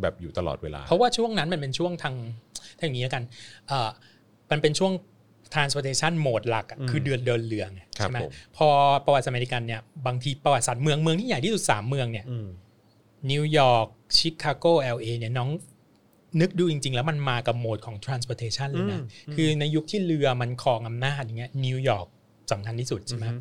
[0.00, 2.14] แบบอยู่ตลอดเวลา เพราะว่าช่วงนั้นมันเป็นช่วงทาง
[2.78, 3.24] ถ้าอย่างนี้แล้วกัน
[3.68, 3.90] เอ่อ
[4.52, 4.92] มันเป็นช่วง
[5.54, 8.68] transportation โหมดหลักอะอืมคือเดินเดินเรือไงครับใช่ไหมผมพอ
[9.04, 12.48] ประวัติศาสตร์อเมริกันเนี่ยบางทีประวัติศาสตร์เมืองเมืองที่ใหญ่ที่สุดสามเมืองเนี่ยอืม
[13.30, 14.64] นิวยอร์กชิคาโก
[14.96, 15.50] LA เนี่ยน้อง
[16.40, 22.06] นึกดูจริง ๆ แล้วมันมากับโหมดของ transportation เลยนะอืมคือในยุคที่เรือมันครองอำนาจอย่างเงี้ยนิวยอร์ก
[22.52, 23.38] สำคัญที่สุดใช่ไหมอือฮึ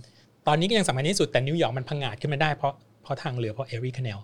[0.47, 4.19] ตอนนี้ก็ยังสำคัญที่สุดแต่นิวยอร์กมันพังงาดขึ้นมาได้เพราะเพราะทางเรือเพราะเอริค a น a ล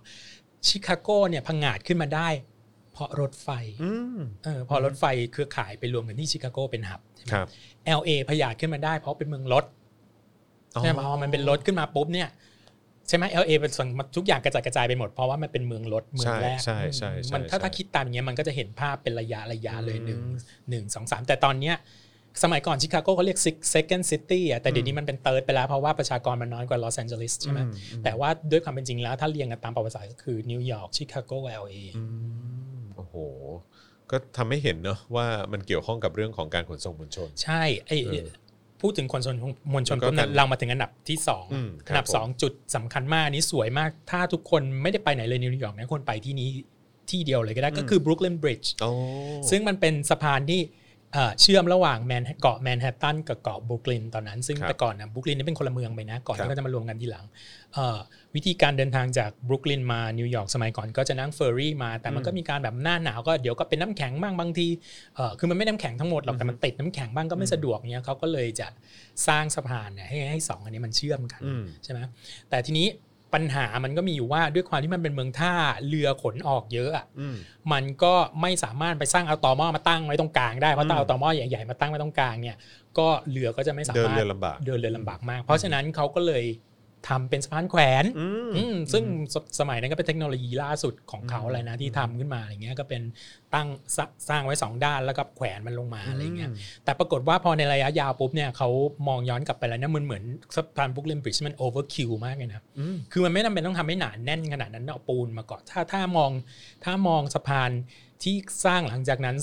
[0.67, 2.27] ชิคาโกเนี่ยพังงาดขึ้นมาได้
[2.98, 3.50] เพราะรถไฟ
[3.84, 7.48] อืมเออพอรถไฟเครือข่ายไปรวมกันที่ชิคาโกเป็น hub ใช่ไหมครับ
[8.00, 9.66] LA ผงาดขึ้นมาได้ เพราะเป็นเมืองรถ
[10.82, 12.30] ใช่ไหมพอมันเป็นรถขึ้นมาปุ๊บเนี่ย
[13.08, 13.88] ใช่ไหม LA เป็นส่วน
[14.18, 20.38] ทุกอย่างกระจัดกระจายไปหมดเพราะว่ามันเป็นเมืองรถเมืองแรกใช่ใช่ใช่มันถ้าใช่ถ้าคิดตามอย่างเงี้ยมันก็จะเห็นภาพเป็นระยะระยะเลยหนึ่งอืม
[20.70, 21.75] หนึ่งสองสามแต่ตอนเนี้ย
[22.44, 31.32] สมัยก่อนชิคาโกเขาเรียก second city อะแต่เดี๋ยวนี้มันเป็น third ไปแล้วเพราะว่าประชากรมันน้อยกว่าลอสแอนเจลิสใช่ไหมอือแต่ว่าด้วยความเป็นจริงแล้วถ้าเรียงกันตามประวัติศาสตร์ก็คือนิวยอร์กชิคาโก
[31.63, 32.04] LA อื
[32.80, 33.16] ม โอ้โห
[34.12, 38.27] ก็ทำให้เห็นเนอะว่ามันเกี่ยวข้องกับเรื่องของการขนส่งมวลชน ใช่ไอเออ
[38.82, 39.36] พูดถึงขนส่ง
[39.74, 46.50] มวลชนแล้วก็ปุ๊บเนี่ยเรามาถึงอันดับที่สองอืมครับอันดับสองจุดสำคัญมากอันนี้สวยมาก ถ้าทุกคนไม่ได้ไปไหนเลยนิวยอร์กนะคนไปที่นี้
[47.10, 48.89] ที่เดียวเลยก็ได้ก็คือ Brooklyn Bridge โอ้
[49.50, 50.62] ซึ่งมันเป็นสะพานที่
[51.13, 57.26] เอ่อเชื่อมระหว่างแมนเกาะแมนฮัตตันกับเกาะบรุกลินตอนนั้น ซึ่งครับแต่ก่อนนะบรุกลินนี่เป็นคนละเมืองไปนะ ก่อนครับ ที่เขาจะมารวมกันทีหลัง
[57.74, 57.98] เอ่อ
[58.38, 64.67] วิธีการเดินทางจากบรุกลินมานิวยอร์กสมัยก่อนก็จะนั่งเฟอร์รี่มา แต่มันก็มีการแบบหน้าหนาวก็เดี๋ยวก็เป็นน้ำแข็งบ้างบางที
[65.15, 68.67] เอ่อคือมันไม่น้ำแข็งทั้งหมดหรอกแต่มันติดน้ำแข็งบ้างก็ไม่สะดวกเนี้ยเขาก็เลยจะ
[69.28, 72.00] สร้างสะพานเนี่ยให้ให้สองอันนี้มันเชื่อมกันอืมใช่ไหม
[72.50, 72.88] แต่ทีนี้
[73.34, 75.54] ปัญหามันก็มีอยู่ว่าด้วยความที่มันเป็นเมืองท่า
[75.88, 77.36] เรือขนออกเยอะอะอืม
[77.71, 82.56] มันก็ไม่สามารถไปสร้างเอาตอหม้อมาตั้งไว้ตรงกลางได้เพราะอืมถ้าเอาตอหม้อใหญ่ๆมาตั้งไว้ตรงกลางเนี่ย
[82.97, 86.43] ก็เรือก็จะไม่สาเดินมารถเรือลำบากเดินเรือลำบากมาก เพราะฉะนั้นเขาก็เลย
[87.08, 93.02] ทำเป็นสะพานแขวนอืมอืมซึ่งสสมัยนั้นก็เป็นเทคโนโลยีล่าสุดของเขาอืมเลยนะที่ทำขึ้นมาอะไรเงี้ยก็เป็น
[93.54, 96.50] ตั้งสร้างสร้างไว้สองด้านแล้วก็แขวนมันลงมาอะไรเงี้ย
[96.84, 98.70] แต่ปรากฏว่าพอในระยะยาวปุ๊บเนี่ยเขา
[99.08, 100.24] มองย้อนกลับไปแล้วเนี่ยมันเหมือน
[100.56, 106.32] สะพาน Brooklyn Bridge มัน overkill มากเลยนะอืมคือมันไม่จำเป็นต้องทำให้หนาแน่นขนาดนั้นเอาปูนมาเกาะถ้าถ้ามอง
[106.84, 107.72] ถ้ามองสะพาน
[108.24, 109.36] ที่สร้างหลังจากนั้น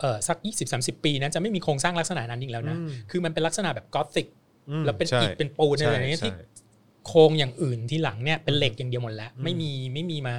[0.00, 0.36] เออสัก
[0.72, 4.26] 20-30 ปีนั้นจะไม่มีโครงสร้างลักษณะนั้นอีกแล้วนะอืมคือมันเป็นลักษณะแบบกอธิก
[4.70, 6.65] อืมแล้วเป็นใช่อิฐเป็นปูนอะไรใช่อย่างเงี้ยที่ใช่
[7.06, 10.34] โครงอย่างอื่นที่หลังเนี่ยเป็นเหล็กอย่างเดียวหมดแล้วอืมไม่มีไม่มีมา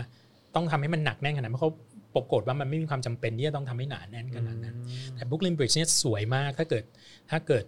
[0.56, 1.72] ต้องทำให้มันหนักแน่นขนาดนั้นเพราะเขา
[2.16, 4.76] ปรากฏว่ามันไม่มีความจำเป็นที่จะต้องทำให้หนาแน่นขนาดนั้น
[5.16, 6.84] แต่บุ o ลินบริดจ์เนี่ยสวยมากถ้าเกิด
[7.30, 7.64] ถ้าเกิด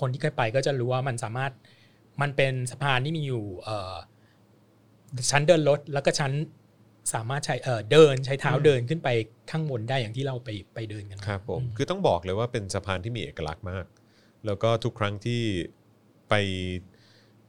[0.00, 1.52] คนที่เคยไปก็จะรู้ว่ามันสามารถ
[2.22, 3.94] มันเป็นสะพานที่มีอยู่เอ่อ
[5.30, 6.32] ชั้นเดินรถแล้วก็ชั้น
[7.14, 9.08] สามารถใช้เอ่อเดินใช้เท้าอืมเดินขึ้นไป
[9.50, 13.86] ข้างบนได้อย่างที่เราไปไปเดินกันครับผมอืคือต้องบอกเลยว่าเป็นสะพานที่มีเอกลักษณ์มาก
[14.46, 15.42] แล้วก็ทุกครั้งที่
[16.28, 16.34] ไป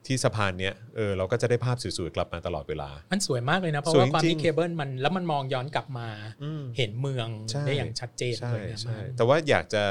[0.08, 6.10] ที่สะพานเนี้ยเออเราก็จะได้ภาพสวยๆกลับมาตลอดเวลา มันสวยมากเลยนะ เพราะสวยว่าความจริที่งเคเบิลมันแล้วมันมองย้อนกลับมา
[6.44, 9.84] อืมเห็นเมืองใช่ได้อย่างชัดเจนใช่เลยนะใช่มากแต่ว่าอยากจะ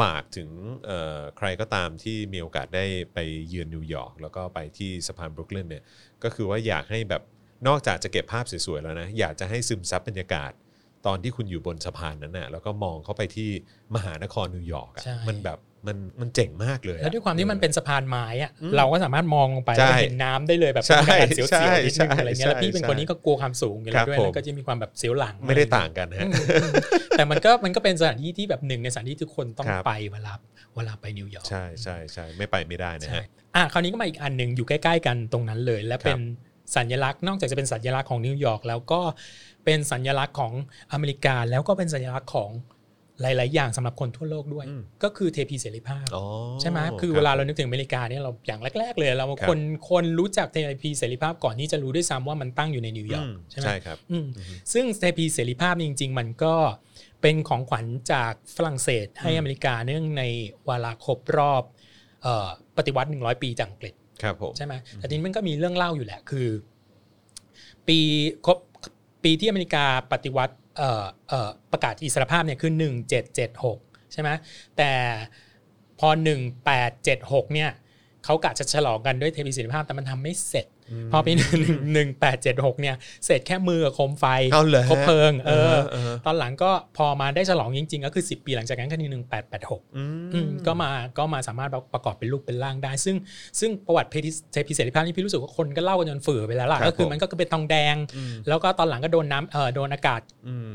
[0.00, 0.48] ฝากถึง
[0.86, 3.18] เอ่อใครก็ตามที่มีโอกาสได้ไป
[3.48, 5.84] เยือนนิวยอร์กแล้วก็ไปที่สะพานบรุกลินเนี่ย
[6.22, 7.22] ก็คือว่าอยากให้แบบ
[7.68, 10.52] นอกจากจะเก็บภาพสวยๆแล้วนะ อยากจะให้ซึมซับบรรยากาศ
[11.06, 13.50] ตอนที่คุณอยู่บนสะพานนั้นน่ะแล้วก็มองเข้าไปที่
[13.94, 26.72] มหานครนิวยอร์กอะใช่มันแบบ มันมันเจ๋งมากเลยอะแล้วด้วยความที่มันเป็นสะพานไม้อะอืมเราก็สามารถมองลงไปใช่แล้วเห็นน้ำได้เลยแบบใช่บรรยากาศเสียวๆใช่นิดนึงใช่อะไรเงี้ยแล้วพี่เป็นใช่คนนี้ก็กลัวความสูงอยู่แล้วด้วยครับผมแล้วก็จะมีความแบบเสียวหลังไม่ได้ต่างกันฮะอืมอืม
[27.16, 30.32] แต่มันก็มันก็เป็นสถานที่ที่แบบหนึ่งในสถานที่ทุกคนต้องครับไปเวลา
[30.76, 36.20] เวลาไปนิวยอร์กใช่ใช่ใช่ไม่ไปไม่ได้นะใช่ฮะอะคราวนี้ก็มาอีกอันหนึ่งอยู่ใกล้ๆกันตรงนั้นเลย และเป็น
[36.76, 39.00] สัญลักษณ์นอกจากจะเป็นสัญลักษณ์ของนิวยอร์กแล้วก็
[39.64, 40.52] เป็นสัญลักษณ์ของ
[40.92, 42.50] อเมริกาแล้วก็เป็นสัญลักษณ์ของ
[43.22, 46.24] หลาย ๆ อย่างสำหรับคนทั่วโลกด้วยอืมก็คือเทพีเสรีภาพอ๋อ
[46.60, 49.58] ใช่ไหมคือรับเวลาเรานึกถึงอเมริกาเนี่ยเราอย่างแรก ๆ เลยเราครับคน
[49.90, 56.54] คนรู้จักเทพีเสรีภาพก่อนที่จะรู้ด้วยซ้ำว่ามันตั้งอยู่ในนิวยอร์กอืมใช่ไหมใช่ครับอืมอือฮึซึ่งเทพีเสรีภาพจริง ๆ มันก็
[57.22, 60.22] เป็นของขวัญจากฝรั่งเศสให้อเมริกาเนื่องใน
[60.68, 61.62] วาระครบรอบ
[62.22, 66.48] เอ่อปฏิวัติ 100 ปีจากอังกฤษครับผมใช่ไหมแต่ทีนี้มันก็มีเรื่องเล่าอยู่แหละคือ
[67.88, 67.98] ปี
[68.46, 68.58] ครบ
[69.24, 70.69] ปีที่อเมริกาปฏิวัติเอ่อเอ่อ
[71.72, 72.72] ประกาศอิสรภาพเนี่ยคือ
[73.42, 74.30] 1776 ใช่ไหม
[74.76, 74.92] แต่
[75.98, 76.08] พอ
[76.80, 77.70] 1876 เนี่ย
[78.24, 80.66] เขากะจะฉลองกันด้วยเทพีเสรภาพแต่มันทำไม่เสร็จ
[81.12, 81.52] พอปีหนึ่ง
[81.92, 93.16] หนึ่งแปดเจ็ดหกเนี่ยเสร็จแค่มือกับโคมไฟเอาเหรอฮะคบเพลิงเออเออ ตอนหลังก็พอมาได้ฉลองจริง ๆ ก็คือ 10 ปีหลังจากนั้นคดีหนึ่งแปดแปดหกอืมอืมก็มาก็มาสามารถประกอบเป็นรูปเป็นร่างได้ ซึ่ง
[93.60, 100.70] ซึ่งประวัติเพทิเทพิเสรีภาพนี่พี่รู้สึกว่าคนก็เล่ากันจนฝือไปแล้วล่ะครับก็คือผมมันก็เป็นทองแดงอืมแล้วก็ตอนหลังก็โดนน้ำเอ่อโดนอากาศอืม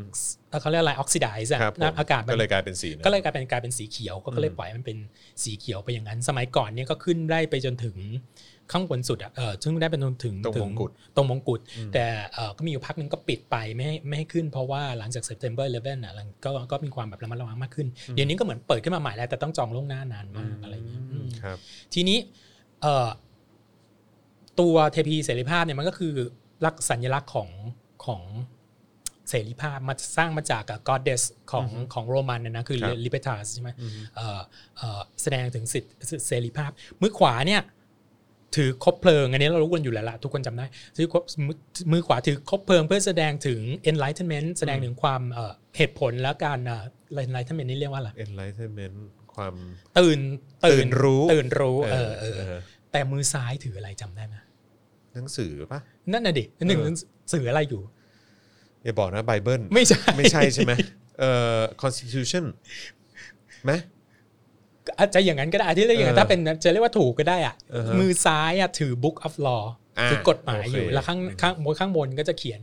[0.49, 4.97] เอ่อเขาเรียกอะไรออกซิไดซ์อะครับผมน้ำอากาศมันก็เลยกลายเป็นสีนั้นก็เลยกลายเป็นกลายเป็นสีเขียวก็ก็เลยปล่อยให้มันเป็น
[5.43, 7.95] สีเขียวไปอย่างนั้น สมัยก่อนเนี่ยก็ขึ้นได้ไปจนถึง
[8.71, 11.59] ข้างบนสุดอะเออซึ่งได้เป็นจนถึงตรงถึมงกุฎตรงมงกุฎ
[11.93, 21.57] แต่เออก็มีอยู่พักหนึงก็ปิดไปไม่ให้ไม่ให้ขึ้นเพราะว่าหลังจาก September 11อะหลังก็ก็มีความแบบระมัดระวังมากขึ้น เดี๋ยวนี้ก็เหมือนเปิดขึ้นมาใหม่แล้วแต่ต้องจองล่วงหน้านานมากอะไรอย่างเงี้ยอืมครับ
[21.93, 22.17] ทีนี้
[22.81, 23.07] เอ่อ
[24.59, 26.13] ตัวเทพีเสรีภาพเนี่ยมันก็คือ
[26.65, 27.49] ลักษณ์สัญลักษณ์ของ
[28.05, 28.23] ของ
[29.29, 33.69] เสรีภาพมาสร้างมาจากกอดเดสของของโรมันเนยนะคือครับลิเบตัสใช่ไหม
[34.15, 34.41] เอ่อ
[34.77, 35.89] เอ่อแสดงถึงสิทธิ
[36.27, 37.61] เสรีภาพ มือขวาเนี่ย
[38.55, 40.65] ถือคบเพลิง อันนี้เรารู้กันอยู่แล้วละทุกคนจำได้
[40.97, 41.57] ถือคบมือ
[41.91, 46.77] มือขวาถือคบเพลิงเพื่อแสดงถึง enlightenment แสดงถึงความเอ่อเหตุผลและการเอ่
[47.21, 48.95] อ enlightenment นี่เรียกว่าอะไร enlightenment
[49.35, 49.53] ความ
[49.99, 50.19] ตื่น
[50.65, 54.35] ตื่นรู้ตื่นรู้เออเอเอออเออแต่มือซ้ายถืออะไรจำได้ไหม
[55.13, 55.79] หนังสือปะ
[56.11, 56.93] นั่นน่ะดิหนึ่งเออ
[57.33, 57.81] สื่ออะไรอยู่
[58.83, 60.73] อย่าบอกนะไบเบิลไม่ใช่ไม่ใช่ใช่ไหม
[61.19, 62.45] เอ่อ constitution
[63.65, 63.71] ไหม
[64.97, 69.63] อาจจะอย่างนั้นก็ได้ที่เรียกอย่างนั้นเออถ้าเป็นจะเรียกว่าถูกก็ได้อะอือฮะมือซ้ายอะถือ book of law
[69.99, 72.61] อ่าถือกฎหมายอยู่โอเคแล้วข้างข้างบนข้างบนก็จะเขียน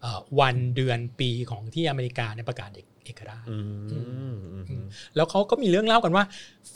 [0.00, 3.58] เอ่อวันเดือนปีของที่อเมริกาในยประกาศเอกเอกราชอื
[4.32, 4.84] มอืมอืม
[5.16, 6.24] แล้วเขาก็มีเรื่องเล่ากันว่า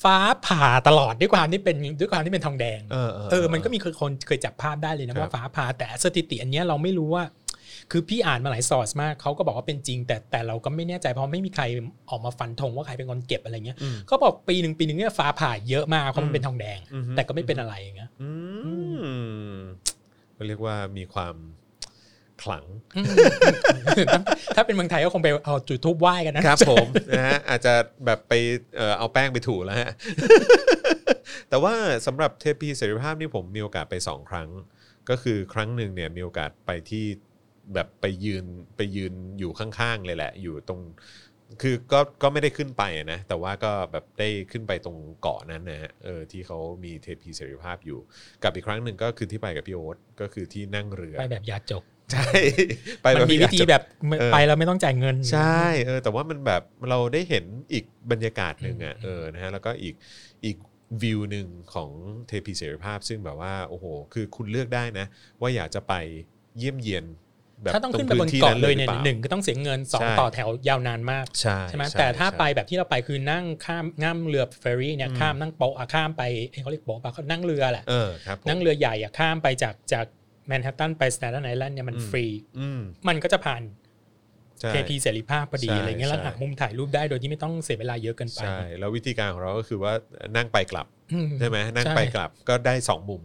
[0.03, 7.25] ฟ้าผ่าตลอดด้วยความที่เป็นด้วยความที่เป็นทองแดงเออเออเออมันก็มีคนเคยจับภาพได้เลยนะครับว่าฟ้าผ่าแต่สถิติอันเนี้ยเราไม่รู้ว่า
[7.91, 11.65] คือพี่อ่านมาหลายซอร์สมากเขาก็บอกว่าเป็นจริง แต่แต่เราก็ไม่แน่ใจเพราะไม่มีใคร
[12.11, 18.31] ออกมาฟันธงว่าใครเป็นคนเก็บอะไรเงี้ยอืมเขาบอกปีหนึ่งปีหนึ่งเนี่ยฟ้าผ่าเยอะมากเพราะมันเป็นทองแดงอืมแต่ก็ไม่เป็นอะไรอย่างเงี้ยอื
[19.47, 19.55] ม
[20.37, 21.37] ก็เรียกว่ามีความ
[22.43, 22.65] ขลัง
[22.97, 23.07] อืม
[24.13, 24.21] ถ้า
[24.57, 27.75] ถ้าเป็นเมืองไทยก็คงไปเอาจุดทูบไหว้กันนะครับผมนะฮะอาจจะ
[28.07, 28.33] แบบไป
[28.77, 29.91] เอ่อเอาแป้งไปถูแล้วฮะ
[31.49, 31.75] แต่ว่า
[32.07, 34.49] สำหรับเทพีเสรีภาพนี่ผมมีโอกาสไปสองครั้ง
[35.09, 37.05] ก็คือครั้งหนึ่งเนี่ยมีโอกาสไปที่
[37.75, 38.45] แบบไปยืน
[38.77, 40.81] ไปยืนอยู่ข้างๆเลยแหละ อยู่ตรง
[41.63, 47.99] คือก็ก็ไม่ได้ขึ้นไปอะนะ แต่ว่าก็แบบได้ขึ้นไปตรงเกาะนั้นนะฮะเออที่เขามีเทพีเสรีภาพอยู่
[48.45, 52.31] กับอีกครั้งหนึ่งก็คือที่ไปกับพี่โอ๊ตก็คือที่นั่งเรือ ไปแบบยาจกใช่
[53.03, 53.83] ไปมันมีอวิยากธีจะแบบ
[54.21, 59.95] เออไปแล้วไม่ต้องจ่ายเงิน ใช่เออแต่ว่ามันแบบเราได้เห็นอีกบรรยากาศหนึ่งอะอืมเออนะฮะแล้วก็อีก
[60.45, 60.57] อีก
[61.03, 61.91] วิวหนึ่งของ
[62.29, 65.07] เทพีเสรีภาพ ซึ่งแบบว่าโอ้โห คือคุณเลือกได้นะ
[65.41, 65.95] ว่าอยากจะไป
[66.59, 67.05] เยี่ยมเยียน
[67.65, 80.07] แบบถ้าต้องขึ้นรไปบนที่เกาะเลยหเนี่ยรือปาหนึ่งก็ต้องเสียเงินสองใช่ต่อแถวยาวนานมากใช่ใช่ไหมใช่แต่ถ้าใช่ไปแบบที่เราไปคือนั่งข้ามง่ามเรือเฟอร์รี่เนี่ยข้ามนั่งโป๊ะอะข้ามไปเอ้ยเขาเรียกโป๊ะปะเขานั่งเรือแหละเออครับผมนั่งเรือใหญ่อะข้ามไปจากจาก
[80.47, 82.27] แมนฮัตตันไป Staten Island เนี่ยมันฟรี
[82.59, 83.63] อืมมันก็จะผ่าน
[84.61, 89.93] ใช่เทพีเสรีภาพพอดีใช่อะไรเงี้ยแล้วใช่หามุมถ่ายรูปได้โดยที่ไม่ต้องเสียเวลาเยอะเกินไปใช่แล้ววิธีการของเราก็คือว่า
[90.37, 91.04] นั่งไปกลับอื
[91.41, 93.23] ใช่ไหมนั่งใช่ไปกลับก็ได้สองมุม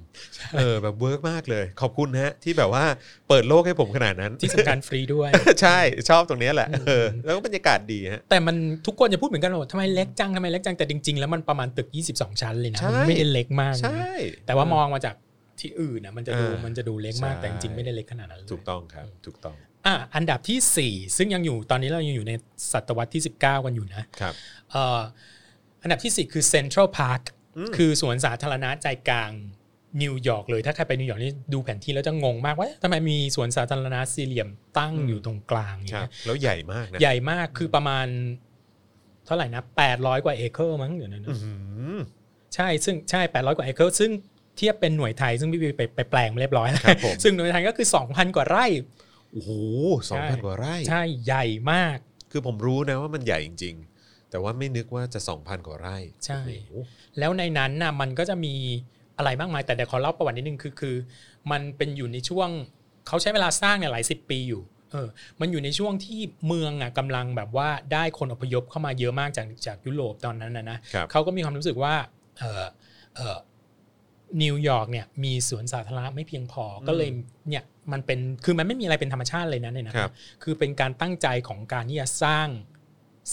[0.58, 2.86] เออแบบ work มากเลย ขอบคุณฮะ ที่แบบว่า
[3.30, 5.30] เปิดโลกให้ผมขนาดนั้น ที่สำคัญฟรีด้วย
[5.62, 8.56] ใช่ชอบตรงเนี้ยแหละเออแล้วก็บรรยากาศดีฮะแต่มัน
[8.88, 14.12] ทุกคนจะพูดเหมือนกันว่าทำไมเล็กจังทำไมเล็กจังแต่จริง ๆ แล้วมันประมาณตึก 22 ชั้นเลยนะใช่มันไม่ได้เล็กมากนะใช่
[14.46, 15.16] แต่ว่ามองมาจาก
[15.60, 22.34] ที่อื่นนะมันจะดูอ่ามัมันจะดูเล็กมากใช่แต่จริงๆไม่ได้เล็กขนาดนั้นเลยถูกต้องครับถูกต้องอะอันดับที่ 4 ซึ่งยังอยู่ตอนนี้เรายังอยู่ใน
[22.72, 24.34] ศตวรรษที่ 19 กันอยู่นะครับ
[24.72, 25.02] เอ่อ
[25.84, 27.39] อันดับที่ 4 คือ Central Park อืม
[27.78, 29.32] คือสวนสาธารณะใจกลาง
[30.02, 38.08] นิวยอร์กเลยถ้าใครไปนิวยอร์กนี่ดูแผนที่แล้วจะงงมากว่าเอ๊ะทำไมมีสวนสาธารณะสี่เหลี่ยมตั้งอยู่ตรงกลางอย่างครับเงี้ยแล้วใหญ่มากนะใหญ่มากคือประมาณ
[39.26, 41.54] เท่าไหร่นะ800กว่าเอเคอร์มั้งเดี๋ยวนะอื้อหื
[41.96, 41.98] อ
[42.56, 44.12] ใช่ซึ่งใช่800กว่าเอเคอร์ซึ่ง
[44.58, 48.66] เทียบเป็นหน่วยไทยซึ่งพี่ไปไปไปแปลงมาเรียบร้อยแล้วครับผมซึ่งหน่วยไทยก็คือ2,000กว่าไร่
[49.32, 49.52] โอ้โห
[50.10, 51.98] สองพันกว่าไร่ ใช่ใหญ่มาก
[52.32, 53.89] คือผมรู้นะว่ามันใหญ่จริงๆ
[54.30, 56.74] แต่ว่าไม่นึกว่าจะ2,000กว่าไร่ใช่โอ้โห
[57.20, 58.56] แล้วในนั้นน่ะมันก็จะมี
[59.18, 60.96] อะไรมากมายแต่เดี๋ยวขอเล่าประวัตินิดนึงคือคือ
[61.52, 62.50] มันเป็นอยู่ในช่วง
[63.08, 64.62] เขาใช้เวลาสร้างเนี่ยหลายสิบปีอยู่
[64.92, 65.08] เออ
[65.40, 71.96] มันอยู่ในช่วงที่เมืองอะกำลังแบบว่าได้คนอพยพเข้ามาเยอะมากจากจากยุโรปตอนนั้นนะนะครับเขาก็มีความรู้สึกว่า
[72.40, 72.66] เออ
[73.16, 73.38] เออ
[74.44, 77.10] นิวยอร์กเนี่ยมีสวนสาธารณะไม่เพียงพอก็เลย
[77.50, 80.12] เนี่ยมันเป็นคือมันไม่มีอะไรเป็นธรรมชาติเลยนะเนี่ยนะครับ
[80.44, 82.48] คือเป็นการตั้งใจของการที่จะสร้าง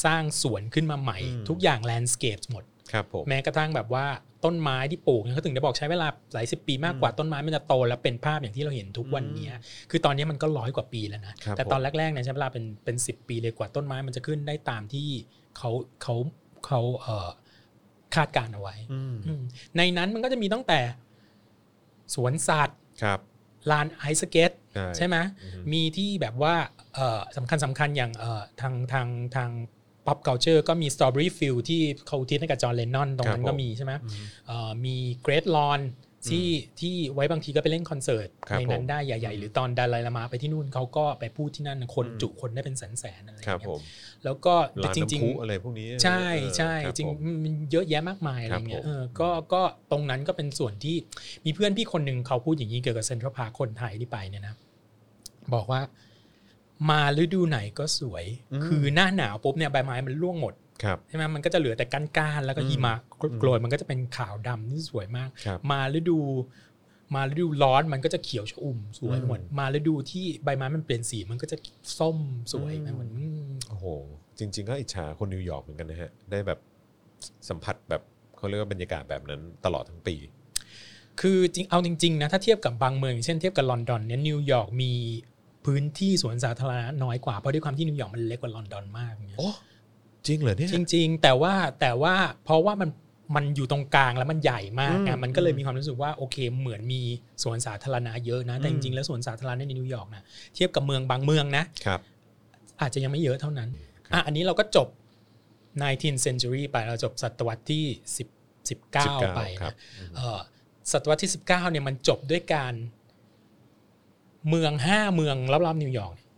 [0.05, 4.07] สร้างสวนขึ้นมาใหม่อืมทุกอย่าง landscape หมดครับผมแม้กระทั่งแบบว่า
[4.45, 9.55] ต้นไม้ที่ปลูกเนี่ยเขาถึงได้บอกใช้เวลาหลายสิบปีมากกว่าต้นไม้มันจะโตแล้วเป็นภาพอย่างที่เราเห็นทุกวันเนี้ย
[9.91, 15.09] คือตอนนี้มันก็ร้อยกว่าปีแล้วนะครับแต่ตอนผมแรกๆเนี่ยใช้เวลาเป็นเป็นสิปีเลยกว่าต้นไม้มันจะขึ้นได้ตามที่
[15.59, 15.71] เขา
[16.03, 16.15] เขา
[16.67, 17.29] เขาเอ่อ
[18.15, 19.43] คาดการณ์เอาไว้อืมอืม
[19.77, 20.81] ในนั้นมันก็จะมีตั้งแต่
[22.15, 23.21] สวนสัตว์ครับ
[23.71, 26.55] ลานไอสเก็ตใช่ใช่ไหมอือฮึมีที่แบบว่า
[26.95, 29.51] เอ่อสำคัญสำคัญอย่างเอ่อทางทางทาง
[30.07, 35.83] pop culture ก็มี strawberry field ที่เขาอุทิศให้กับจอห์นเลนนอนตรงนั้นก็มีใช่ไหมอืมเอ่อมี great lawn
[36.33, 36.49] ที่
[36.81, 43.81] ที่ไว้บางทีก็ไปเล่นคอนเสิร์ตครับในนั้นผมได้ใหญ่ ๆ หรือตอนดาไลลามะไปที่นู่นเขาก็ไปพูดที่นั่นคนอืมจุคนได้เป็นแสนๆอะไรอครัย่าบงเงี้ยครับผม
[44.25, 50.97] แล้วก็ลานจริงน้ำพุอะไรพวกนี้ใช่เออใช่ครับจริงผมมันเยอะแยะมากมายอะไรเงี้ยครับผมเออก็ก็ตรงนั้นก็เป็นส่วนที่
[51.45, 54.55] มีเพื่อนพี่คนหนึ่งเขาพูดอย่างนี้เกี่ยวกับเซ็นทรัลพาร์คคนไทยที่ไปเนี่ยนะ
[55.55, 55.81] บอกว่า
[56.91, 58.25] มาฤดูไหนก็สวย
[58.67, 62.95] คือหน้าหนาวปุ๊บเนี่ยใบไม้มันร่วงหมดครับใช่ไหมมันก็จะเหลือแต่ก้านๆแล้วก็อืมหิมะ
[63.39, 66.19] โกรยมันก็จะเป็นขาวดำที่สวยมากครับมาฤดู
[67.15, 71.57] มาฤดูร้อนมันก็จะเขียวชอุ่มสวยอืมหมด มาฤดูที่ใบไม้มันเปลี่ยนสีมันก็จะ
[71.99, 72.19] ส้ม
[72.53, 73.87] สวยอืมมันอืมโอ้โห
[74.39, 76.59] จริง ๆ ก็อิจฉาคนนิวยอร์กเหมือนกันนะฮะ ได้แบบ
[77.49, 78.03] สัมผัสแบบ
[78.37, 80.17] เขาเรียกว่าบรรยากาศแบบนั้นตลอดทั้งปี
[81.21, 84.93] คือจริงเอาจริง ๆ นะ ถ้าเทียบกับบางเมืองอย่างเช่นเทียบกับลอนดอนเนี่ยนิวยอร์กมี
[85.67, 89.51] พื้นที่สวนสาธารณะน้อยกว่า เพราะด้วยความที่นิวยอร์กมันเล็กกว่าลอนดอนมากเนี่ยโอ้
[90.27, 92.91] จริงเหรอเนี่ยจริง ๆ แต่ว่าแต่ว่าเพราะว่ามัน
[93.37, 97.03] มันอยู่ตรงกลางแล้วมันใหญ่มากไงอืมมันก็เลยมีความรู้สึกว่าโอเคเหมือนมี
[97.43, 100.23] สวนสาธารณะเยอะนะ แต่อืจริงๆ แล้วสวนสาธารณะในนิวยอร์กนะ
[100.55, 102.01] เทียบกับเมืองบางเมืองนะครับ
[102.81, 103.69] อาจจะยังไม่เยอะเท่านั้น
[104.13, 104.89] อะอันนี้เราก็จบ
[105.83, 107.85] 19th century ไปเราจบศตวรรษที่
[108.65, 109.77] 10 19 ไปครันะบ
[110.17, 110.41] เอ่อ
[110.93, 112.75] ศตวรรษที่ 19เนี่ยมันจบด้วยการ
[114.49, 116.29] เมืองห้าเมืองรอบๆนิวยอร์กเนี่ย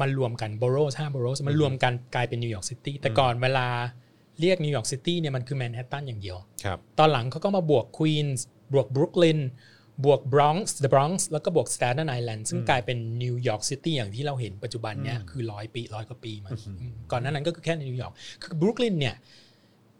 [0.00, 3.66] มันรวมกัน boroughs ห้า boroughs มันรวมกันกลายเป็นนิวยอร์กซิตี้แต่ก่อนเวลา
[4.40, 9.40] เรียกนิวยอร์กซิตี้เนี่ยมันคือแมนฮัตตันอย่างเดียวครับตอนหลังเขาก็มาบวกควีนส์บวกบรุกลิน
[10.04, 19.14] บวกบรอนซ์เดอะบรอนซ์แล้วก็บวกสแตน n ์ไอแลนด์ซึ่งกลายเป็นนิวยอร์กซิตี้อย่างที่เราเห็นปัจจุบันเนี่ยคือร้อยปีร้อยกว่าปีมาอืมก่อนหน้านั้นก็คือแค่ในนิวยอร์กคือบรุกลินเนี่ย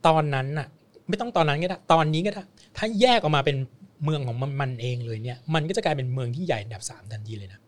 [0.07, 0.69] ตอนนั้นน่ะ
[1.09, 2.43] ไม่ต้องตอนนั้นก็ได้ ตอนนี้ก็ได้
[2.77, 3.57] ถ้าแยกออกมาเป็น
[4.05, 7.61] เมืองของมันมันเองเลยเนี่ย มันก็จะกลายเป็นเมืองที่ใหญ่อันดับสามทันทีเลยนะ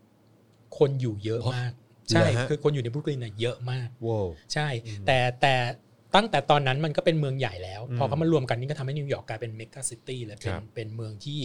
[0.79, 1.73] คนอยู่เยอะมาก
[2.11, 4.69] ใช่เหรอฮะคือคนอยู่ในบรุกลินน่ะเยอะมากว้าวใช่
[5.07, 5.55] แต่แต่
[6.15, 11.41] ตั้งแต่ตอนนั้นมันก็เป็นเมืองใหญ่แล้วอืมพอเขามารวมกันนี่ก็ทำให้นิวยอร์กกลายเป็น mega city เลยเป็คนรับเป็นเมืองที่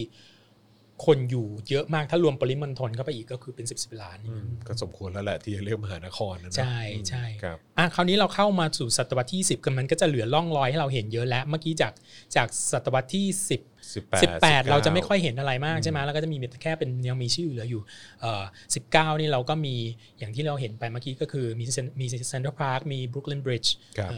[1.06, 11.92] คนอยู่เยอะมากถ้ารวมปริมณฑลเข้าไปอีกก็คือเป็นสิบสิบล้านอืมก็สมควรแล้วแหละที่จะเรียกมหานครนะเนอะใช่อืมใช่ครับอะคราวนี้เราเข้ามาสู่ศตวรรษที่ 20กันมันก็จะเหลือร่องรอยให้เราเห็นเยอะแล้ว เมื่อกี้จาก
[12.36, 14.04] จากศตวรรษที่ 10สิบ
[14.42, 17.82] แปด18 เราจะไม่ค่อยเห็นอะไรมากใช่ไหมแล้วก็จะมีแค่เป็นยังมีชื่อเหลืออยู่
[18.20, 18.44] เอ่อ
[18.82, 19.76] 19 นี่เราก็มี
[20.18, 24.10] อย่างที่เราเห็นไปเมื่อกี้ก็คือมี Cen- มีเซ็นทรัลพาร์คมีบรุกลินบริดจ์ครับ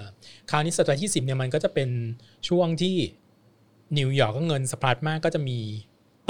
[0.51, 1.91] คราวนี้ศตวรรษที่ 20เนี่ยมันก็จะเป็น
[2.49, 2.97] ช่วงที่
[3.99, 5.59] นิวยอร์กก็เงินสะพัดมากก็จะมี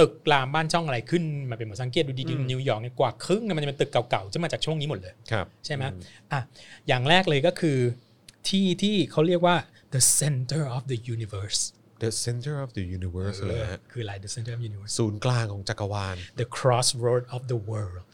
[0.02, 5.84] ตึกรามบ้านช่องอะไรขึ้นมาเป็นหมดสังเกตดูดีๆนิวยอร์กเนี่ยกว่าครึ่งเนี่ยมันจะเป็นตึกเก่าๆจะมาจากช่วงนี้หมดเลยครับใช่ไหม
[6.32, 6.40] อะ
[6.88, 7.78] อย่างแรกเลยก็คือ
[8.48, 9.56] ที่ที่เขาเรียกว่า
[9.94, 11.60] the center of the universe
[12.04, 17.42] The center of the universe เลยฮะคืออะไร the center of the universe ศูนย์กลางของจักรวาล the crossroad of
[17.52, 18.04] the world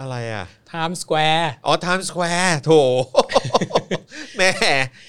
[0.00, 2.72] อะไรอะ Times Square อ๋อ Times Square โถ
[4.36, 4.50] แหม่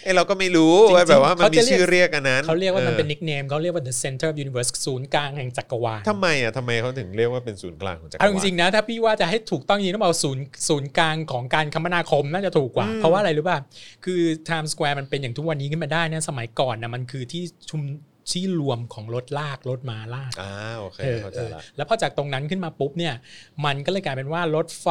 [0.03, 13.59] ไอเราก็ไม่รู้จริงๆว่าแบบว่ามันเขามีจะเรียกชื่อเรียกอันนั้น เขาเรียกว่ามันเป็นออนิกเนมเขาเรียกว่า the center of the universe ศูนย์กลางแห่งจักรวาลทำไมอะทำไมเขาถึงเรียกว่าเป็นศูนย์กลางของจักรเอาวาจลริงๆนะ ถ้าพี่ว่าจะให้ถูกต้องจริงๆต้องเอาศูนย์ศูนย์กลางของการคมนาคมน่าจะถูกกว่า เพราะว่าอะไรรู้ป่ะ
[14.05, 17.81] คือ Times Square มันเป็นอย่างทุกวันนี้ขึ้นมาได้นะสมัยก่อนนะมันคือที่ชุม
[18.31, 23.13] ที่รวมของรถลากรถมาลากอ่าโอเคเออเข้าใจเออละแล้วพอจากตรงนั้นขึ้นมาปุ๊บเนี่ย
[23.65, 24.87] มันก็เลยกลายเป็นว่ารถไฟ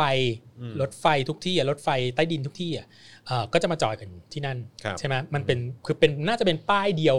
[0.61, 2.87] อืมรถไฟทุกที่อะรถไฟใต้ดินทุกที่อะ
[3.27, 7.18] เอ่อก็จะมาจอดกันที่นั่นครับใช่ไหมมันเป็นคือเป็นน่าจะเป็นป้ายเดียว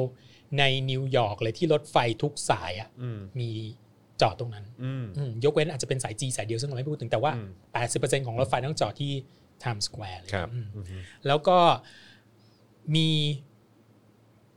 [0.60, 3.50] ในนิวยอร์กเลยที่รถไฟทุกสายอะอืมมี
[4.22, 7.50] จอดตรงนั้นอืมอืมยกเว้นอาจจะเป็นสาย G สายเดียวซึ่งเราไม่พูดถึงแต่ว่าอืม
[7.92, 9.12] 80%ของรถไฟต้องจอดที่
[9.64, 11.58] Times Square เลยครับอืมอืมแล้วก็
[12.96, 13.10] มี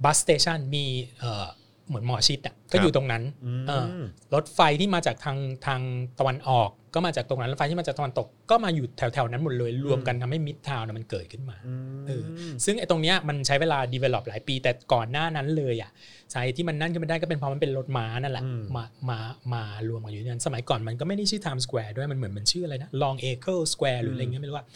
[0.04, 0.84] bus station มี
[1.20, 1.46] เอ่อ
[1.88, 3.86] เหมือนหมอชิดอะก็อยู่ตรงนั้นอืมเออ
[4.34, 5.80] รถไฟที่มาจากทางทาง
[6.18, 12.24] ตะวันออก ก็มาจากตรงนั้นรถไฟที่มาจากตะวันตก ก็มาอยู่แถวๆนั้นหมดเลยรวมกันทำให้มิดทาวน์มันเกิดขึ้นมาอืมเออ
[12.64, 15.90] ซึ่งไอ้ตรงเนี้ยมันใช้เวลา develop หลายปี แต่ก่อนหน้านั้นเลยอะ
[16.32, 19.18] สาเหตุที่มันนั่นขึ้นมาได้ก็เป็นเพราะมันเป็นรถม้านั่นแหละอืมมามา
[19.54, 24.66] มารวมกันอยู่ที่นั่นสมัยก่อนมันก็ไม่ได้ชื่อ Times Square ด้วยมันเหมือนมันชื่ออะไรนะ Long Acre Square หรืออะไรเงี้ยไม่รู้ว่า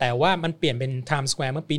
[0.00, 1.76] แต่ว่ามันเปลี่ยนเป็น Times Square เมื่อปี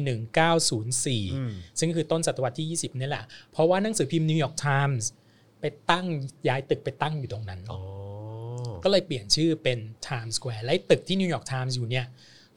[0.65, 5.04] 1904อืมซึ่งก็คือต้นศตวรรษที่ 20นี่แหละ เพราะว่าหนังสือพิมพ์ New York Times
[5.60, 6.06] ไปตั้ง
[6.47, 7.82] ย้ายตึกไปตั้งอยู่ตรงนั้นอ๋อ
[8.84, 12.06] ก็เลยเปลี่ยนชื่อเป็น Times Square และไอ้ตึกที่ New York Times อยู่เนี่ย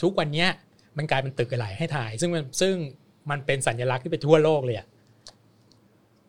[0.03, 0.49] ทุกวันเนี้ย
[0.97, 2.75] มันกลายเป็นตึกอะไรให้ถ่าย ซึ่งมันซึ่ง
[3.31, 4.87] มันเป็นสัญลักษณ์ที่ไปทั่วโลกเลยอะ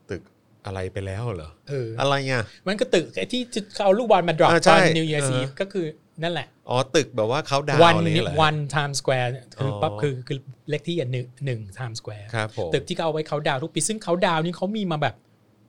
[0.10, 0.22] ตึก
[0.66, 5.86] อะไรไปแล้วเหรอเอออะไรอะมันก็ตึกไอ้ที่ที่เขาเอาลูกบอลมาดรอปอ่าตใช่อนนิว e ย r ร์เอซีอก็คือ
[6.24, 10.38] นั่นแหละ อ๋อ ตึกแบบว่าเขาดาววันอะไรอย่างเงี้ยเหรอ One Times Square คือออปั๊บคือคือ
[10.70, 15.16] เลขที่อะหนึ่งหนึ่งไทม์สแควร์ครับผมตึกที่เขาเอาไว้เขาดาวน์ทุกปี ซึ่งเขาดาวน์นี่เขามีมาแบบ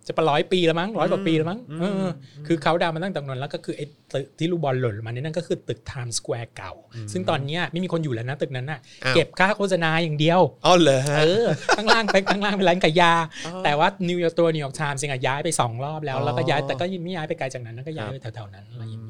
[0.08, 2.10] จะประร้อยปีแล้วมั้งร้อยกว่าปีแล้วมั้งอืมเอออ
[2.46, 3.84] คือเขาดาวน์มาตั้งแต่นั้นแล้วก็คือไอ้
[4.14, 6.72] ตึกที่ลูกบอลหล่นลงมานี่นั่นก็คือตึกไทม์สแควร์เก่า
[7.12, 13.12] ซึ่งตอนเนี้ยไม่มีคนอยู่แล้วนะตึกนั้นน่ะอ้าวเก็บค่าโฆษณาอย่างเดียวอ๋อเหรอฮะเออข้างล่างไปข้างล่างเป็นร้านขายยา
[13.46, 19.09] อ๋อแต่ว่านิวยอร์กตัวนิวยอร์กไทม์ส์เองอะย้ายไปสองรอบแล้วอ๋อแล้วก็ย้ายแต่ก็ยังไม่ย้ายไปไกลจากนั้นนะก็ย้ายครับไปแถวๆนั้นอะไรอย่างเ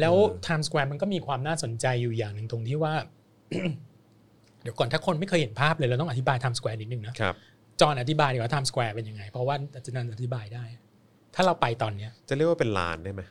[0.00, 2.94] แล้วเออไทม์สแควร์มันก็มีความน่าสนใจอยู่อย่างหนึ่งตรงที่ว่า
[4.62, 7.34] เดี๋ยวก่อนถ้าคนไม่เคยเห็นภาพเลยเราต้องอธิบายไทม์สแควร์นิดนึงนะครับ
[7.80, 10.64] จอห์นอธิบายดีกว่าไทม์สแควร์เป็นยังไง เพราะว่าอาจารย์อธิบายได้
[11.34, 13.22] ถ้าเราไปตอนเนี้ย จะเรียกว่าเป็นลานได้ไหม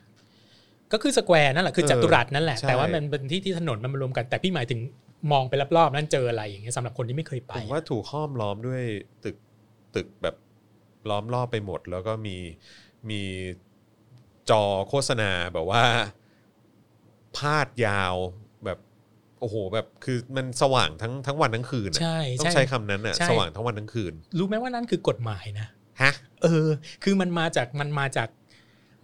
[0.92, 4.80] ก็คือ square นั่นแหละคือเออจัตุรัสนั่นแหละใช่แต่ว่ามันเป็นที่ที่ถนนมันมารวมกันแต่พี่หมายถึง
[5.32, 8.82] มองไปรอบๆนั่นเจออะไรอย่างเงี้ยสำหรับคนที่ไม่เคยไปผมว่าถูกห้อมล้อมด้วย
[9.24, 9.36] ตึก
[9.94, 10.36] ตึกแบบ
[11.10, 12.36] ล้อมรอบไปหมด แล้วก็มี
[13.10, 13.22] มี
[14.50, 15.84] จอโฆษณาแบบว่า
[17.36, 18.14] พาดยาว
[18.64, 18.78] แบบ
[19.40, 25.66] โอ้โหแบบคือมันสว่างทั้งทั้งวันทั้งคืนอะใช่ต้องใช่ใช้คำนั้นอะใช่ สว่างทั้งวันทั้งคืนรู้ไหมว่านั่นคือกฎหมายนะ
[26.02, 26.68] ฮะ เออ
[27.04, 28.28] คือมันมาจากมันมาจาก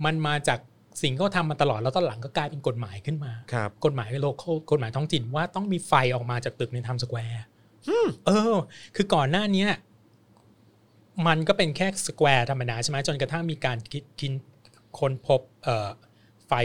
[0.05, 0.59] มันมาจาก
[1.03, 7.43] สิ่งที่เขาทำมาตลอดแล้วตอนหลังก็กลายเป็นกฎหมายขึ้นมา ครับ กฎหมายโลคอลกฎหมายท้องถิ่นว่าต้องมีไฟออกมาจากตึกในไทม์สแควร์
[8.27, 8.55] เออ
[8.97, 9.71] คือก่อนหน้าเนี้ย
[11.27, 14.33] มันก็เป็นแค่ square ธรรมดาใช่ไหมจนกระทั่งมีการคิดคิด
[14.99, 16.12] ค้นพบเอ่อไ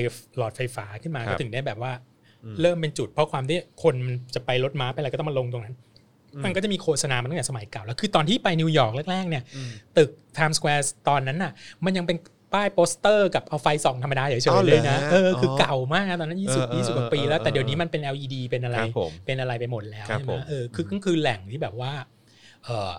[0.07, 1.91] ฟหลอดไฟฟ้าขึ้นมาครับก็ถึงได้แบบว่า
[2.43, 5.75] อืมเริ่มเป็นจุดเพราะความที่คนมันจะไปรถม้าไปอะไรก็ต้องมาลงตรงนั้น
[6.45, 11.51] มันก็จะมีโฆษณามาตั้งแต่สมัยเก่า แล้วคือตอนที่ไปนิวยอร์กแรกๆเนี่ยอืมตึกไทม์สแควร์ตอนนั้นน่ะ
[11.85, 12.17] มันยังเป็น
[12.53, 21.91] ป้ายโปสเตอร์กับเอาไฟส่องธรรมดาเฉยๆเลยนะอ๋อเหรอฮะเออคือออเก่ามากนะตอนนั้นเออเออ20 20กว่าปีแล้วเออแต่เดี๋ยวนี้มันเป็น LED เป็นอะไรครับผมเป็นอะไรไปหมดแล้วครับใช่ไหมผมเออคือก็คือแหล่งที่แบบว่า
[22.65, 22.91] เออ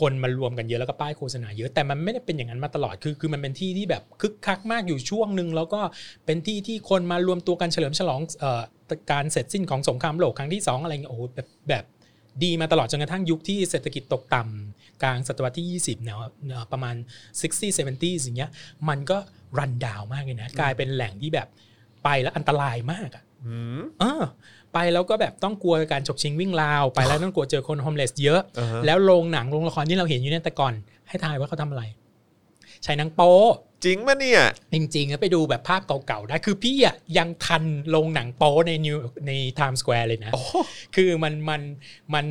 [0.00, 5.80] คนมารวมกันเยอะแล้วก็ป้ายโฆษณาเยอะแต่มันไม่ได้เป็นอย่างนั้นมาตลอดคือคือมันเป็นที่ที่แบบคึกคักมากอยู่ช่วงหนึ่งแล้วก็
[6.26, 8.62] เป็นที่ที่คนมารวมตัวกันเฉลิมฉลองเอ่อ
[9.12, 11.84] การเสร็จสิ้นของสงครามโลกครั้งที่สองอะไรเงี้ยโอ้โหแบบแบบ
[12.44, 16.16] ดีมาตลอดจนกระทั่งยุคที่เศรษฐกิจตกต่ำกลางศตวรรษที่ 20เนี่ย
[16.48, 18.50] เอ่อประมาณ 60 70อย่างเงี้ย
[18.88, 19.18] มันก็
[19.58, 21.48] รันดาวมากเลยนะ กลายเป็นแหล่งที่แบบ
[22.04, 24.22] ไปแล้วอันตรายมากอะอืมเออ
[24.72, 30.74] ไปแล้วก็แบบต้องกลัวการฉกชิงวิ่งราว ไปแล้วต้องกลัวเจอคน homeless เยอะอ่าฮะแล้วโรงหนังโรงละครที่เราเห็นอยู่เนี่ยแต่ก่อน
[31.08, 31.82] ให้ทายว่าเขาทำอะไร
[32.84, 33.34] ใช้หนังโป๊
[33.84, 40.42] จริงปะเนี่ย จริงๆแล้วไปดูแบบภาพเก่าๆได้คือพี่อะยังทันโรงหนังโป๊ในนิวในไทม์สแควร์เลยนะโอ้
[40.96, 41.60] คือมันมัน
[42.14, 42.26] มัน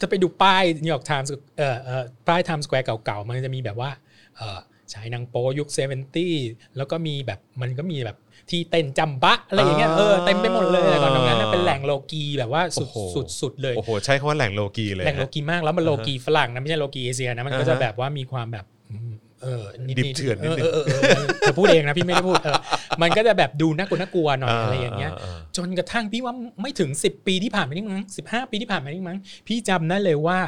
[0.00, 3.90] จะไปดูป้ายนิวยอร์กไทม์เอ่อเอ่อป้ายไทม์สแควร์เก่าๆ มันจะมีแบบว่า
[4.36, 4.58] เอ่อ
[4.92, 6.34] ฉายหนังโป๊ยุค seventy
[6.76, 8.16] แล้วก็มีแบบมันก็มีแบบ
[8.50, 22.54] ที่เต้นจำบะอะไรอย่างเงี้ยเออเต็มไปหมดเลยแต่ก่อนตรงนั้นนะเป็นแหล่งโลกีแบบว่าสุดสุดสุดเลยโอ้โหใช้คำว่าแหล่งโลกีเลยแหล่งโลฮะกีมากแล้วมันโลกีฝรั่งนะไม่ใช่โลกีเอเชียนะมันก็จะอ่าฮะแบบว่ามีความแบบอืมเออนิดดิบเถื่อนนิดนึงเออเออเออเออเธอพูดเองนะพี่ไม่ได้พูดเออ
[23.02, 30.38] มันก็จะแบบดูน่ากลัวน่ากลัวหน่อยอะไรอย่างเงี้ยาจนกระทั่งพี่ว่าไม่ถึง 10 ปีที่ผ่านมานี่มั้งสิปีที่ผ่านมานี่มั้งพี่จำได้เลยว่า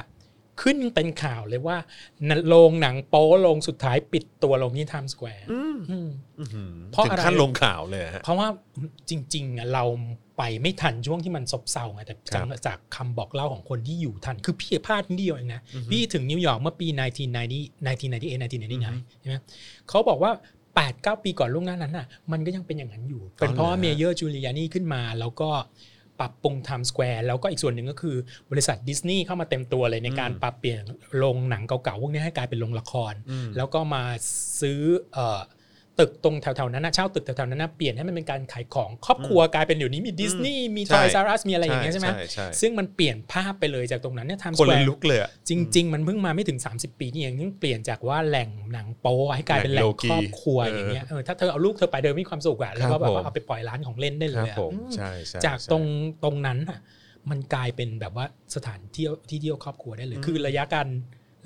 [0.62, 1.76] ขึ้นเป็นข่าวเลยว่า
[2.48, 8.48] โรงหนังโป๊โรงสุดท้ายปิดตัวลงที่ไทม์สแควร์อืมอืมอื้อหือเพราะถึงอะไรขั้นลงข่าวเลยฮะเพราะว่า
[9.08, 9.84] จริงๆอะเรา
[10.38, 16.96] ไปไม่ทันช่วงที่มันซบเซาไงแต่ครับจากจากคำบอกเล่าของคนที่อยู่ทัน คือพี่พลาดนิดเดียวเองนะ พี่ถึงนิวยอร์กเมื่อปี 1990
[17.86, 19.36] 1998 1999ใช่ไหม
[19.88, 20.32] เขาบอกว่า
[20.74, 25.50] 8 9ปีก่อนล่วงหน้านั้นน่ะมันก็ยังเป็นอย่างนั้นอยู่ เป็นเพราะว่า Mayor Giuliani ขึ้นมาแล้วก็
[26.20, 28.16] ปรับปรุงไทม์สแควร์แล้วก็อีกส่วนหนึ่งก็คือ
[28.50, 30.82] บริษัทดิสนีย์เข้ามาเต็มตัวเลยในการปรับเปลี่ยน
[31.18, 34.02] โรงหนังเก่าๆพวกนี้ให้กลายเป็นโรงละครอืมแล้วก็มา
[34.60, 34.80] ซื้อ
[35.12, 35.40] เอ่อ
[36.00, 55.84] ตึกตรงแถวๆนั้นนะเช่าตึกแถวๆนั้นนะเปลี่ยนให้มันเป็นการขายของครอบครัวกลายเป็นเดี๋ยวนี้มีดิสนีย์มีใช่ Toys "R" Us มีอะไรอย่างเงี้ยใช่ไหมใช่ใช่ซึ่งมันเปลี่ยนภาพไปเลยจากตรงนั้นเนี่ยไทม์สแควละลุคเลยอะจริง ๆ มันเพิ่งมาไม่ถึง 30 ปีนี่เองซึ่งเปลี่ยนจากว่าแหล่งหนังโป๊ให้กลายเป็นแหล่งแหล่งโลกีครอบครัวเออออย่างเงี้ยเออถ้าเธอเอาลูกเธอไปเดินมีความสุขอะแล้วก็แบบว่าผมเอาไปปล่อยร้านของเล่นได้เลยอะครับผมอืมใช่ใช่จากใช่ตรง
[56.24, 56.78] ตรงนั้นอะ
[57.30, 60.86] มันกลายเป็นแบบว่าสถานเที่ยวที่เที่ยวครอบครัวได้เลยคือระยะการ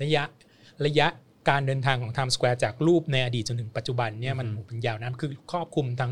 [0.03, 0.23] ระยะ
[0.85, 1.07] ระยะ
[1.49, 6.11] การเดินทางของไทม์สแควร์จากรูปในอดีตจนถึงปัจจุบันเนี่ยมันอืมโหเป็นยาวนานคือครอบคลุมทั้ง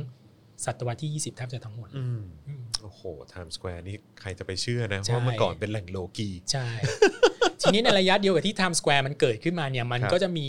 [0.65, 6.67] ศตวรรษที่ 20แทบจะทั้งหมดอืมอืมโอ้โหไทม์สแควร์นี่ใครจะไปเชื่อนะใช่ว่าเมื่อก่อนเป็นแหล่งโลกีใช่
[7.61, 10.47] ทีนี้ในระยะเดียวกับที่ไทม์สแควร์มันเกิดขึ้นมาเนี่ยมันครับก็จะมี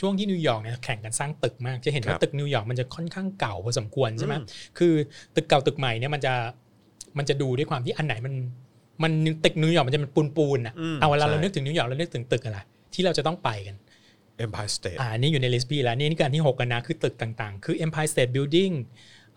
[0.00, 4.46] ช่วงที่นิวยอร์กเนี่ยแข่งกันสร้างตึกมาก จะเห็นว่าครับตึกนิวยอร์กมันจะค่อนข้างเก่าพอสมควรใช่ไหมอืม
[4.78, 4.92] คือ
[5.36, 6.34] ตึกเก่าตึกใหม่เนี่ยมันจะ
[7.18, 8.34] มันจะดูด้วยความที่อันไหนมัน
[9.02, 9.12] มัน
[9.44, 12.58] ตึกนิวยอร์กมันจะเป็นปูนปูนๆอะอืมเอาเวลาใช่เรานึกถึงนิวยอร์กเรานึกถึงตึกอะไร
[12.94, 13.76] ที่เราจะต้องไปกัน
[14.44, 18.72] Empire State อ่านี่อยู่ในลิสต์พี่แล้วนี่นี่การที่หกกันนะคือตึกต่างๆ คือ Empire State Building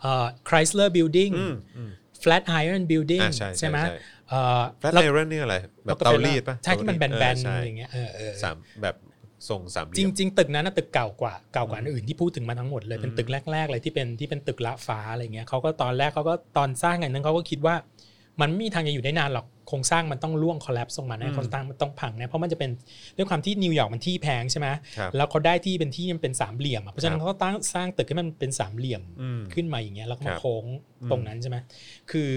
[0.01, 1.91] เอ่อ Chrysler Building อืมอืม
[2.23, 3.95] Flatiron Building อ่าใช่ใช่ไหมใช่
[4.29, 8.95] เอ่อแฟลตแล้ว iron นี่อะไรแบบเตารีดปะใช่ที่มันแบนเตารีดนเออๆใช่อะไรเงี้ยเออเออสามแบบ
[9.49, 17.75] ทรงสามเหลี่ยมจริง ๆ ตึกนั้นนะตึกเก่ากว่าเก่ากว่าอันอื่นที่พูดถึงมาทั้งหมดเลยเป็นตึกแรกๆเลยที่เป็นที่เป็นตึกละฟ้าอะไรเงี้ยเขาก็ตอนแรกเขาก็ตอนสร้างกันนั้นเขาก็คิดว่า
[18.41, 22.71] มันไม่มีทางจะอยู่ได้นานหรอกโครงสร้างมันต้องร่วงคอล l ป s ลงมาอืแน่มโครงสร้างมันต้องพังแน่เพราะมันจะเป็น
[23.17, 24.67] ด้วยความที่นิวยอร์กมันที่แพงใช่ไหม
[24.97, 30.63] ครับแล้วเขาได้ที่เป็นที่มันเป็นสามเหลี่ยมอะเพราะฉะนั้ครันบเขาก็ตั้งสร้างตึกให้มันเป็นสามเหลี่ยมอืมขึ้นมาอย่างเงี้ยแล้วก็ครัมาบโค้ง
[31.11, 31.57] ตรงนั้นใช่ไหม
[32.11, 32.29] คือ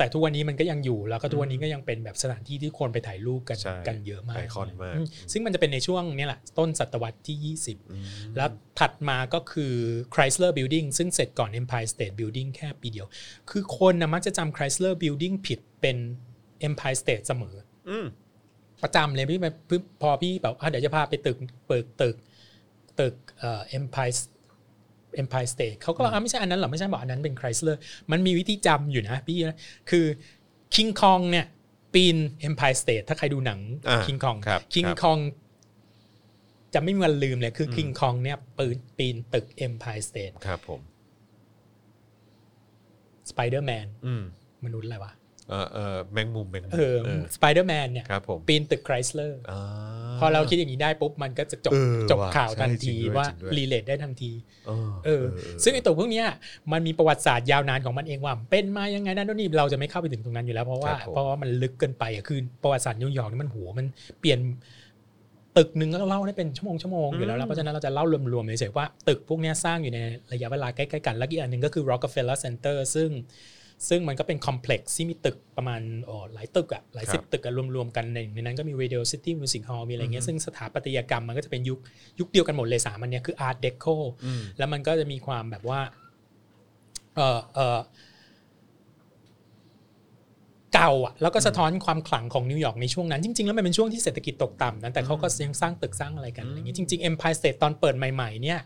[0.00, 8.04] แต่ทุกวันนี้มันก็ยังอยู่แล้วก็ทุกวันนี้ก็ยังเป็นแบบสถานที่ที่คนไปถ่ายรูปกันใช่กันเยอะมากไอคอนมากอืมซึ่งมันจะเป็นในช่วงเนี้แหละต้นศตวรรษที่ 20อืม
[8.36, 8.48] แล้ว
[8.78, 9.74] ถัดมาก็คือ
[10.14, 13.06] Chrysler Building ซึ่งเสร็จก่อน Empire State Building แค่ปีเดียว
[13.50, 15.96] คือคนนะมักจะจำ Chrysler Building ผิดเป็น
[16.68, 17.56] Empire State เสมอ
[17.90, 18.06] อืม
[18.82, 21.36] ประจำเลยพี่มาพี่พอพี่แบบอะเดี๋ยวจะพาไปตึก
[21.68, 22.16] เปิดตึก
[23.00, 24.14] ตึกเอ่อ Empire
[25.22, 27.76] Empire State เขาก็บอกอะไม่ใช่อันนั้นหรอ ไม่ใช่บอกอันนั้นเป็น Chrysler
[28.10, 29.56] มันมีวิธีจำอยู่นะพี่นะ
[29.90, 30.06] คือ
[30.74, 31.46] King Kong เนี่ย
[31.94, 32.16] ปีน
[32.48, 35.20] Empire State ถ้าใครดูหนังอ่า King Kong ครับ King ครับ Kong
[36.74, 40.80] จะไม่มีวันลืมเลยคือ King Kong เนี่ยปืนปีนตึก Empire State ครับผม
[43.30, 44.22] Spider-Man อืม
[44.64, 45.12] มนุษย์อะไรวะ
[45.50, 46.98] เออเออแมงมุมแมงมุมเออ
[47.36, 49.60] Spider-Man เนี่ยครับผมปีนตึก Chrysler อ่า
[50.20, 54.32] พอเราคิดอย่างนี้ได้ปุ๊บ มันก็จะจบเออจบว่ะเข้าใจทันจริทีจริงด้วยว่ะจริงด้วย relate ได้ทันที
[54.66, 55.24] เออเออ
[55.62, 56.26] ซึ่งไอ้ตัวพวกเนี้ย
[56.72, 63.86] มันมีประวัติศาสตร์ยาวนานของมันเองว่า เป็นมายังไงนั่นนู่นนี่เราจะไม่เข้าไปถึงตรงนั้นอยู่แล้ว เพราะว่าครับผมเพราะว่ามันลึกเกินไปอะคือประวัติศาสตร์นิวยอร์กนี่มันหัวมัน
[64.20, 64.40] เปลี่ยน
[65.58, 69.98] ตึกหนึ่งก็เล่าได้เป็นชั่วโมงชั่วโมงอยู่แล้วแล้วเพราะฉะนั้นเราจะเล่ารวมๆเฉยๆว่าตึกพวกเนี้ยสร้างอยู่ใน
[70.32, 73.10] ระยะเวลาใกล้ๆกัน แล้วอีกอันหนึ่งก็คือ Rockefeller Center ซึ่ง
[73.88, 81.78] ซึ่งมันก็เป็น complex ที่มีตึกประมาณอ๋อหลายตึกอะหลายสิบครับตึกอะรวมๆกันในในนั้นก็มี Radio City Music Hall มีอะไรเงี้ยซึ่งสถาปัตยกรรมมันก็จะเป็นยุค
[82.20, 85.80] ยุคเดียวกันหมดเลยสามอันเนี้ยคือ Art Deco อืมแล้วมันก็จะมีความแบบว่า
[87.16, 87.80] เออเออ
[90.74, 98.58] เก่าอะแล้วก็สะท้อนความขลังของนิวยอร์กในช่วงนั้นจริง ๆ แล้วมันเป็นช่วงที่เศรษฐกิจตกต่ำนะแต่เขาก็ยังสร้างตึกสร้างอะไรกันอะไรอย่างเงี้ยจริงๆ Empire State ตอนเปิดใหม่ๆเนี่ย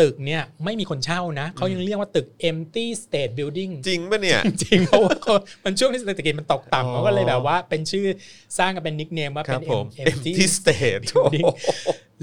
[0.00, 5.34] ตึกเนี่ยไม่มีคนเช่านะ เขายังเรียกว่าตึก empty state building จริงปะเนี่ย จริงๆเพราะว่าเขา
[5.64, 8.06] มันช่วงที่เศรษฐกิจมันตกอ๋อต่ำเขาก็เลยแบบว่าเป็นชื่อ
[8.58, 11.46] สร้างกันเป็นนิกเนมว่าครัเป็บนผม empty empty state building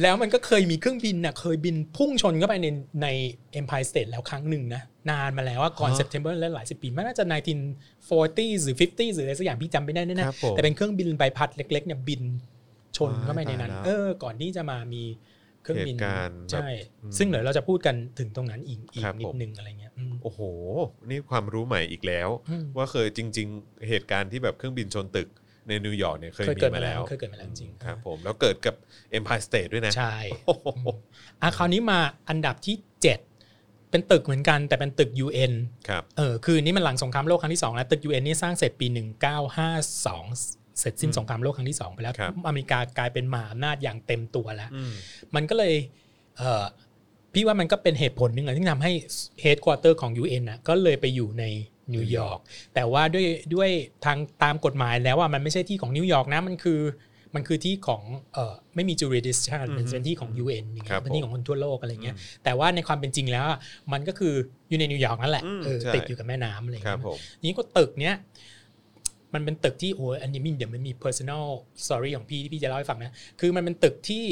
[0.02, 2.68] แล้วมันก็เคยมีเครื่องบินน่ะเคยบินพุ่งชนเข้าไปใน
[3.02, 3.08] ใน
[3.60, 12.22] Empire State แล้วครั้งหนึ่งนะ นานมาแล้วว่าก่อนฮะ September และหลายสิบปีมันน่าจะ 1940 หรือ 50 หรืออะไรสักอย่างพี่จำไม่ได้แน่ครับผมๆแต่เป็นเครื่องบินใบพัดเล็กๆเนี่ยบิน
[12.98, 15.04] ชนเข้าไปในนั้นตายแล้วเออ ก่อนที่จะมามี
[15.64, 16.70] เครื่องบินเหตุการณ์แบบใช่
[17.04, 20.40] อืมซึ่งเดี๋ยวเราจะพูดกันถึงตรงนั้นอีกอีกครับผมนิดนึงอะไรเงี้ยอืมโอ้โห
[21.10, 25.30] นี่ความรู้ใหม่อีกแล้วอืมว่าเคยจริง ๆ เหตุการณ์ที่แบบเครื่องบินชนตึก
[25.68, 28.76] ในนิวยอร์กเนี่ยเคยเคยมีเกิดมามาแล้แล้ววเคยเกิดมาแล้วจริงๆครับผมแล้วเกิดกับ
[29.18, 30.68] Empire State ด้วยนะ ใช่โอ้โห
[31.42, 32.00] อะคราวนี้มา
[32.30, 35.54] อันดับที่ 7 เป็นตึกเหมือนกันแต่เป็นตึก UN
[35.90, 44.92] ครับเออคือนี่มันหลังสงครามโลกครั้งที่2แล้วตึก UN นี่สร้างเสร็จปี 1952 เสร็จสิ้นสงครามโลกครั้งที่ 2 ไปแล้วครับอเมริกากลายเป็นมหาอำนาจอย่างเต็มตัวแล้วอืม
[45.36, 45.74] มันก็เลย
[46.38, 46.66] เออ
[47.34, 48.92] พี่ว่ามันก็เป็นเหตุผลหนึ่งอะที่ทำให้
[49.42, 51.44] headquarter ของ UN น่ะก็เลยไปอยู่ใน
[51.94, 52.40] นิวยอร์ก
[52.74, 53.70] แต่ว่าด้วยด้วย
[54.06, 56.80] ทางตามกฎหมายแล้วว่ามันไม่ใช่ที่ของนิวยอร์กนะมันคือ
[57.36, 58.04] มันคือที่ของ
[58.34, 63.60] เอ่อไม่มี jurisdiction เป็นเป็นที่ของ UN อย่างครัเงี้บเป็นที่ของคนทั่วโลกอะไรเงี้ยอืมแต่ว่าในความเป็นจริงแล้วอะ
[63.94, 64.34] มันก็คือ
[64.70, 67.18] อยู่ในนิวยอร์กนั่นแหละอืมเออใช่ติดอยู่กับแม่น้ำอะไรเงี้ยครับผม
[67.48, 68.16] นี้ก็ตึกเนี้ย
[69.34, 71.46] มันเป็นตึกที่โอ้ยอันนี้มีเดี๋ยวมันมี personal
[71.84, 74.24] story ของพี่ที่พี่จะเล่าให้ฟังนะคือมันเป็นตึกที่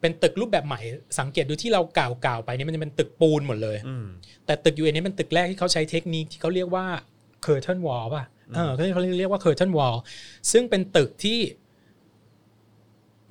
[0.00, 0.80] เป็นตึกรูปแบบใหม่
[1.18, 4.06] สังเกตดูที่เรากล่าวกล่าวๆไปเนี่ยมันจะเป็นตึกปูนหมดเลยอืม
[4.46, 6.86] แต่ตึก UN เนี่ยเป็นตึกแรกที่เขาใช้เทคนิคที่เขาเรียกว่า
[7.46, 8.24] curtain wall ป่ะ
[8.54, 9.96] เออเขาเขาเรียกว่า curtain wall
[10.52, 11.38] ซึ่งเป็นตึกที่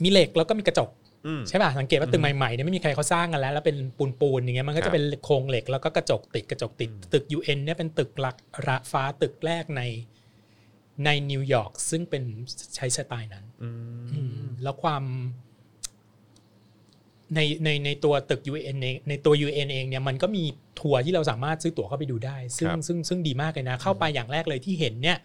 [0.04, 0.90] มีเหล็กแล้วก็มีกระจก
[1.28, 3.78] อืมใช่ป่ะสังเกตว่าตึกใหม่ๆเนี่ยไม่มีใครเขาสร้างกันแล้ว แล้วเป็น
[4.20, 8.36] ปูนๆอย่างเงี้ยมันก็ครัจะบเป็นโครงเหล็กแล้วก็กระจกติดกระจกติด ตึก UN เนี่ยเป็นตึกหลัก
[8.68, 9.82] ระฟ้าตึกแรกใน
[11.04, 12.24] ในนิวยอร์กซึ่งเป็น
[12.76, 15.04] ใช้สไตล์นั้นอืมอืมแล้วความ
[17.36, 20.44] ในในในตัวตึก UN เองในตัว UN เองเนี่ยมันก็มี
[20.80, 25.18] ทัวร์ที่เราสามารถซื้อตั๋วเข้าไปดูได้ ซึ่งครับซึ่งซึ่งดีมากเลยนะ เข้าไปอย่างแรกเลยที่เห็นเนี่ย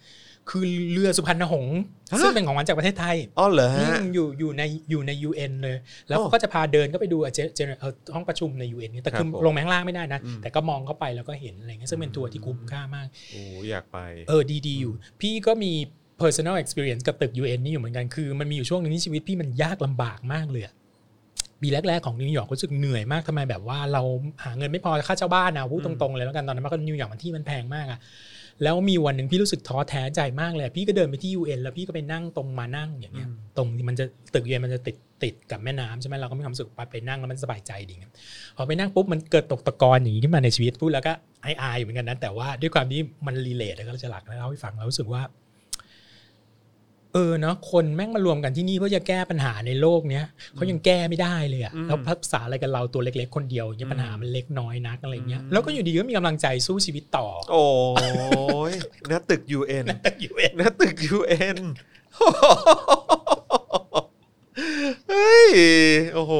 [0.49, 1.79] คือเรือสุพรรณหงษ์
[2.11, 5.77] ฮะซึ่งเป็นของขวัญจากประเทศไทยอ๋อเหรออืมฮะอยู่อยู่ในอยู่ใน UN เลย
[6.09, 15.73] แล้วอ๋อเขาก็จะพาเดินก็ไปดูอะเจเจเอ่อห้องประชุมใน UN เนี่ยแต่คือครับผมลงไปข้างล่างไม่ได้นะอืมแต่ก็มองเข้าไปแล้วก็เห็นอะไรเงี้ยซึ่งเป็นทัวร์ที่คุ้มค่ามากโอ้อยากไป เออดีดีอยู่ พี่ก็มี
[16.23, 20.75] personal experience กับตึก UN นี่อยู่เหมือนกันคือมันมีอยู่ช่วงหนึ่งที่ชีวิตพี่มันยากลำบากมากเลยอะ
[21.63, 24.03] ปีแรกๆของนิวยอร์กรู้สึกเหนื่อยมากทำไมแบบว่าเรา
[24.45, 27.99] หาเงินไม่พอค่าเช่าบ้านนะพูดตรงๆเลยแล้วกันตอนนั้นมันก็นิวยอร์กมันที่มันแพงมากอะ
[28.63, 34.05] แล้วมีวันหนึ่งพี่รู้สึกท้อแท้ใจมากเลย พี่ก็เดินไปที่ UN แล้วพี่ก็ไปนั่งตรงมานั่งอย่างเงี้ยอืมตรงที่มันจะ
[34.35, 38.13] ตึก UN มันจะติดติดกับแม่น้ำใช่ไหมเราก็มีความรู้สึกว่าไปนั่งแล้วมันสบายใจดีครับ
[38.57, 41.13] พอไปนั่งปุ๊บมันเกิดตกตะกอนอย่างนี้ขึ้นมาในชีวิตพูดแล้วก็
[41.45, 45.23] อายๆอยู่เหมือนกันนะแต่ว่าด้วยความที่มันรีเลทแล้วก็จะหลักแล้วเล่าให้ฟังเรารู้สึกว่า
[47.15, 57.67] เออเนาะคนแม่งมารวมกันที่นี่เพื่อจะแก้ปัญหาในโลกเนี้ยเขายังแก้ไม่ได้เลยอะอืมแล้วภาษาอะไรกันเราตัวเล็กๆ คนเดียวเนี่ยปัญหาอืมมันเล็กน้อยนักอะไรเงี้ยอืมแล้วก็อยู่ดีก็มีกำลังใจสู้ชีวิตต่อ โอ้
[58.71, 58.73] ย
[59.09, 59.85] หน้าตึก UN
[60.23, 61.59] อยู่เองหน้าตึก UN
[62.17, 63.20] เฮ้ย
[66.15, 66.33] โอ้โห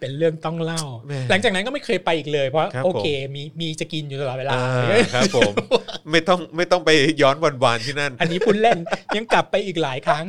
[0.00, 5.52] เป็นเรื่องต้องเล่าแหม่หลังจากนั้นก็ไม่เคยไปอีกเลยเพราะครับโอเคมีมีจะกินอยู่ตลอดเวลาอ่าครับผม
[6.10, 6.90] ไม่ต้องไม่ต้องไป
[7.22, 8.78] ย้อนวันวานๆที่นั่น อันนี้พูดเล่น
[9.16, 10.24] ยังกลับไปอีกหลายครั้ง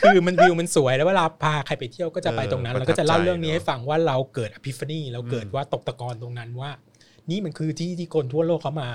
[0.00, 6.70] คือมันวิวมันสวยแล้วเวลาพาใครไปเที่ยวก็จะไปตรงนั้นเออแล้วก็จะเล่าเรื่องนี้ประทับใจให้ฟังว่าเราเกิดอภิฟานีเราเกิดอืมว่าตกตะกอนตรงนั้นว่า
[7.30, 8.88] นี่มันคือที่ที่คนทั่วโลกเขามา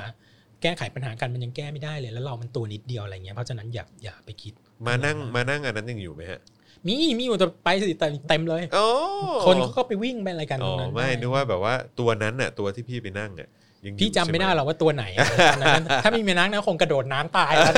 [0.61, 4.53] แก้ไขปัญหากันมันยังแก้ไม่ได้เลย แล้วเรามันตัวนิดเดียวอะไรเงี้ยเพราะฉะนั้นอย่าอย่าไปคิด
[4.87, 6.39] มานั่งมานั่งอันนั้นยังอยู่ไหมฮะ
[6.88, 8.86] มีมีอยู่แต่ไปสิเต็มเต็มเลยโอ้
[9.45, 13.49] คนเขาก็ไปวิ่งไปอะไรกันอ๋ตรองนั้นไม่นึกว่าแบบว่าตัวนั้นน่ะตัวที่พี่ไปนั่งอะ
[13.86, 17.73] ยังอยู่พี่จำไม่ได้ใช่หหรอกว่าตัวไหนอะตอนนั้นถ้ามีเมียนักนะคงกระโดดน้ำตายแล้ว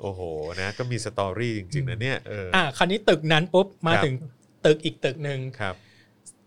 [0.00, 0.20] โอ้โห
[0.60, 4.14] นะก็มีสตอรี่จริงๆนะเนี่ยเออออะคราวนี้ตึกนั้นปุ๊บมาครับถึง
[4.66, 5.74] ตึกอีกตึกหนึ่งครับ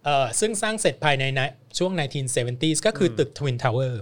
[0.06, 1.42] เอ่อซึ่งสร้างเสร็จภายในใน
[1.78, 3.94] ช่วง 1970s ก็คืออมตึก Twin Tower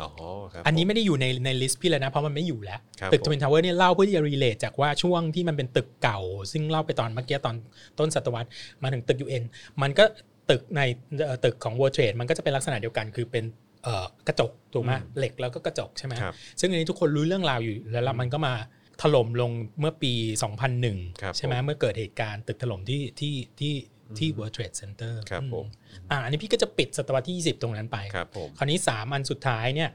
[0.00, 0.10] อ๋อ
[0.52, 6.18] ครับอันนี้ผมไม่ได้อยู่ในใน list พี่เลยนะ เพราะมันไม่อยู่แล้วครับตึกผม Twin Tower เนี่ยเล่าเพื่อที่จะ relate จากว่าช่วงที่มันเป็นตึกเก่า
[6.52, 7.56] ซึ่งเล่าไปตอนเมื่อกี้ตอน
[7.98, 8.48] ต้นศตวรรษ
[8.82, 9.44] มาถึงตึก UN
[9.82, 10.04] มันก็
[10.50, 10.80] ตึกใน
[11.24, 13.44] เอ่อตึกของ World Trade มันก็จะเป็นลักษณะเดียวกันคือเป็น
[13.84, 18.54] เอ่อกระจกถูกไหมอืมเหล็กแล้วก็กระจกใช่ไหมครับซึ่งอันนี้ทุกคนรู้เรื่องราวอยู่แล้วแล้วมันก็มา
[19.02, 23.72] ถล่มลงเมื่อปีครับ2001 ใช่ไหมผมเมื่อเกิดเหตุการณ์ตึกถล่มที่ที่ที่
[24.18, 29.90] ที่ World Trade Center ครับผมอืออ่าอันนี้พี่ก็จะปิดศตวรรษที่ 20 ตรงนั้นไปครับผมคราวนี้ 3 อันสุดท้ายเนี่ย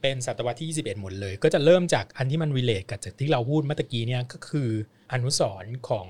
[0.00, 4.68] เป็นศตวรรษที่ 21 หมดเลย ก็จะเริ่มจากอันที่มัน relate กับจากที่เราพูดเมื่อตะกี้เนี่ยก็คือ
[5.12, 6.08] อนุสรณ์ของ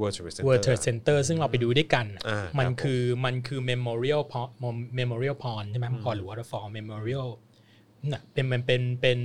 [0.00, 4.50] World Trade Center World Trade Center ซึ่งเราไปดูด้วยกันอ่ามันครับผมคือมันคือ Memorial Pond
[4.98, 7.28] Memorial Pond ใช่ไหมอืมพอหรือ Waterfall Memorial
[8.12, 9.18] น่ะเป็นมันเป็นเป็น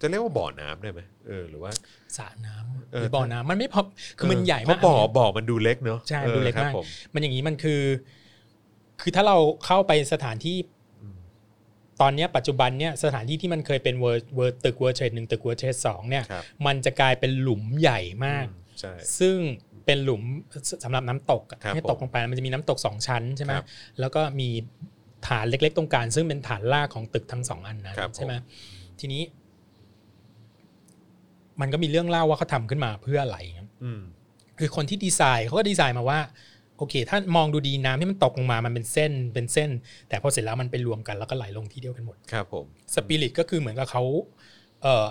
[0.00, 1.72] จะเรียกว่าบ่อน้ำได้ไหมเออหรือว่า
[2.16, 3.82] สระน้ำเออหรือบ่อน้ำมันไม่พอ
[4.18, 7.82] คือมันใหญ่เพมากราะบ่อบ่อมันดูเล็กเนอะใช่เออดูเล็กครับมากผมมันอย่างนี้มันคือ
[9.00, 10.56] คือถ้าเราเข้าไปสถานที่
[11.02, 11.18] อืม
[12.00, 19.36] ตอนเนี้ยปัจจุบันเนี่ยสถานที่ที่มันเคยเป็น World World ตึก World Trade หนึ่งตึก World Trade สองเนี่ยครับมันจะกลายเป็นหลุมใหญ่มากอืมใช่ซึ่ง
[19.86, 23.66] เป็นหลุมสำหรับน้ำตกอะครับให้ตกลงไปมันจะมีน้ำตกสองชั้นใช่ไหมครับ
[24.00, 24.48] แล้วก็มี
[25.28, 28.34] ฐานเล็ก ๆ ตรงกลางซึ่งเป็นฐานรากของตึกทั้งสองอันนั้นครับผมใช่ไหม
[29.00, 29.22] ทีนี้
[31.60, 34.02] มันก็มีเรื่องเล่าว่าเขาทำขึ้นมาเพื่ออะไรครับอืม
[34.58, 36.20] คือคนที่ดีไซน์เขาก็ดีไซน์มาว่า
[36.78, 39.70] โอเค ถ้ามองดูดีน้ำที่มันตกลงมา มันเป็นเส้น เป็นเส้น
[40.08, 44.02] แต่พอเสร็จแล้วมันไปรวมกันแล้วก็ไหลลงที่เดียวกันหมด ครับผม สปิริตก็คือเหมือนกับเขา
[44.82, 45.06] เอ่อ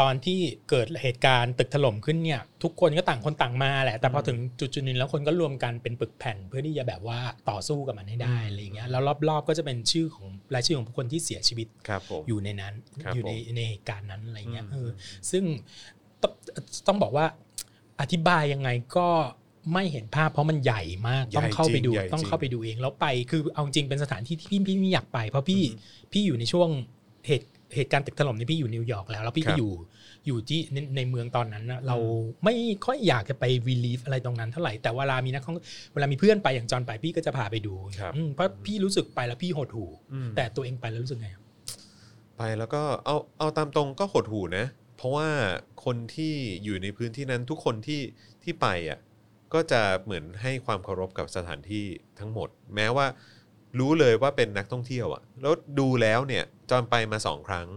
[0.00, 0.40] ตอนที่
[0.70, 7.20] เกิดเหตุการณ์ตึกถล่มขึ้นเนี่ย ทุกคนก็ต่างคนต่างมาแหละ แต่พอถึงจุดจุดๆหนึงแล้วคนก็รวมกันเป็นปึกแผ่น เพื่อที่จะแบบว่า
[7.50, 12.74] ต่อสู้กับมันให้ได้อะไรอย่างเงี้ยแล้วรอบๆก็จะเป็นชื่อของรายชื่อของบุคคลที่เสียชีวิตครับผมอยู่ในนั้น
[13.04, 14.90] ครับอยู่ในผมในเหตุการณ์นั้นอะไรเงี้ยอืมเออ
[15.30, 15.44] ซึ่ง
[16.22, 16.32] ต้อง
[16.86, 17.26] ต้องบอกว่า
[18.00, 19.08] อธิบายยังไงก็
[19.72, 25.62] ไม่เห็นภาพเพราะมันใหญ่มากต้องเข้าไปดูใหญ่จริงต้องเข้าไปดูเองแล้วไปคือเอาจริงเป็นสถานที่ที่พี่พี่ไม่อยากไป เพราะพี่
[26.12, 26.68] พี่อยู่ในช่วง
[27.26, 29.72] เหตุ เหตุการณ์ตึกถล่มนี่พี่อยู่นิวยอร์กแล้ว แล้วพี่ก็ครัก็บอยู่
[30.26, 31.96] อยู่ที่ในในเมืองตอนนั้นนะเรา
[32.44, 32.54] ไม่
[32.86, 35.56] ค่อยอยากจะไป relive อะไรตรงนั้นเท่าไหร่แต่เวลามีนักท่อง
[35.92, 41.28] เวลามีเพื่อนไปอย่างจอนไปพี่ก็จะพาไปดูครับอืมเพราะพี่รู้สึกไปแล้วพี่หดหู่อืมแต่ตัวเองไปแล้วรู้สึกไง
[42.38, 45.28] ไปแล้วก็เอาเอาตามตรงก็หดหูนะ เพราะว่า
[45.84, 46.32] คนที่
[46.64, 48.00] อยู่ในพื้นที่นั้นทุกคนที่
[48.42, 48.98] ที่ไปอะ
[49.54, 51.84] ก็จะเหมือนให้ความเคารพกับสถานที่
[52.18, 53.06] ทั้งหมด แม้ว่า
[53.78, 57.68] รู้เลยว่าเป็นนักท่องเที่ยวอะแล้วดูแล้วเนี่ยจอนไปมาสองครั้ง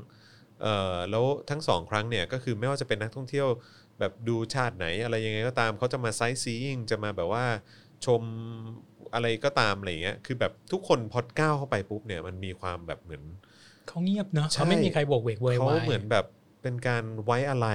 [0.62, 3.48] เอ่อแล้วทั้งสองครั้งเนี่ยก็คือไม่ว่าจะเป็นนักท่องเที่ยว
[4.00, 7.46] แบบดูชาติไหนอะไรยังไงก็ตามเขาจะมาไซต์ซีอิงจะมาแบบว่า
[8.06, 8.22] ชม
[9.14, 13.24] อะไรก็ตามอะไรอย่างเงี้ยคือแบบทุกคนพอก้าวเข้าไปปุ๊บเนี่ยมันมีความแบบเหมือน
[13.88, 16.26] เขาเงียบเนาะใช่เขาไม่มีใครโบกเวกเวยวเขาวายเหมือนแบบ
[16.62, 17.68] เป็นการไว้อะไร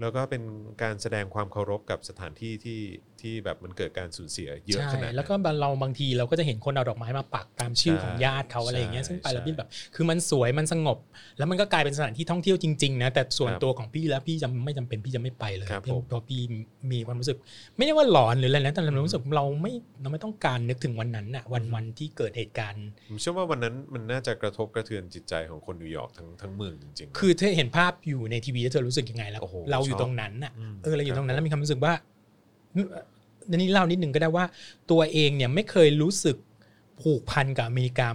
[0.00, 0.42] แล้วก็เป็น
[0.82, 2.80] การแสดงความเคารพกับสถานที่ที่
[3.22, 10.98] ที่แบบมันเกิดการสูญเสียเยอะใช่ขนาดนั้นแล้วก็เราบางทีเราก็จะเห็นคนเอาดอกไม้มาปักตามชื่อใช่ของญาติเขาอะไรอย่างเงี้ยใช่ซึ่งไปแล้วใช่พี่แบบ คือมันสวยมันสงบ
[11.38, 16.40] แล้วมันก็กลายเป็นสถานที่ท่องเที่ยวจริงๆนะแต่ส่วนครับตัวของพี่แล้วพี่จะไม่จำเป็นพี่จะไม่ไปเลยครับพี่ผมเพราะพี่
[16.92, 17.36] มีความรู้สึก
[17.76, 32.19] ไม่ได้ว่าหลอนหรืออะไรนะแต่เรารู้สึกเราไม่เราไม่ต้องการนึกถึงวันนั้นอะวันวันที่เกิดเหตุการณ์ผมเชื่อว่าวันนั้นมันน่าจะกระทบกระเทือนจิตใจของคนนิวยอร์กทั้งทั้งเมืองจริงๆ คือเธอเห็นภาพอยู่ในทีวีแล้วเธอรู้สึกยังไงแล้วโอ้โหเราอยู่ชอบตรงนั้นน่ะเออเราอยู่ตรงนั้นครับแล้วมีความรู้สึกว่าอั
[33.56, 34.44] นนี้เล่านิดหนึ่งก็ได้ว่า
[34.90, 36.36] ตัวเองเนี่ยไม่เคยรู้สึก
[37.00, 38.08] ผูกพันกับอเมริกา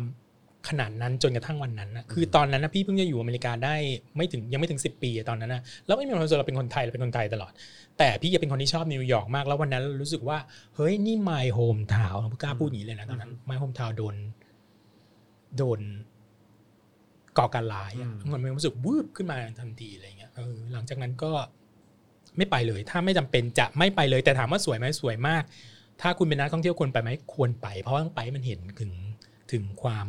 [0.69, 3.75] ขนาดนั้นจนกระทั่งวันนั้นนะคือตอนนั้นนะพี่เพิ่งจะอยู่อเมริกาได้
[4.15, 7.51] ไม่ถึงยังไม่ถึง 10 ปีอะตอนนั้นนะแล้วไม่มีความรู้สึกเราเป็นคนไทยเราเป็นคนไทยตลอด
[7.97, 10.37] แต่พี่จะเป็นคนที่ชอบนิวยอร์กมากแล้ววันนั้นรู้สึกว่า
[10.75, 14.15] เฮ้ยนี่ my home town เรากล้าพูดอย่างนี้เลยนะตอนนั้น my home town โดน
[15.57, 15.79] โดน
[17.37, 21.31] ก่อการร้ายอะอืมมันมีความรู้สึกวืบขึ้นมาทันทีอะไรเงี้ยเออหลังจากนั้นก็
[22.38, 25.43] ไม่ไปเลย ถ้าไม่จำเป็นจะไม่ไปเลย แต่ถามว่าสวยไหมสวยมาก
[26.01, 28.91] ถ้าคุณเป็นนักท่องเที่ยวควรไปไหมควรไป เพราะว่าต้องไปมันเห็นถึง
[29.51, 30.07] ถึงความ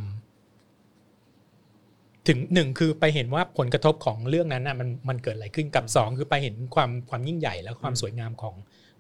[2.29, 8.55] ถึงหนึ่งคือไปเห็นว่าผลกระทบของเรื่องนั้นน่ะมันมันเกิดอะไรขึ้นกับสองคือไปเห็นความความยิ่งใหญ่และความสวยงามของ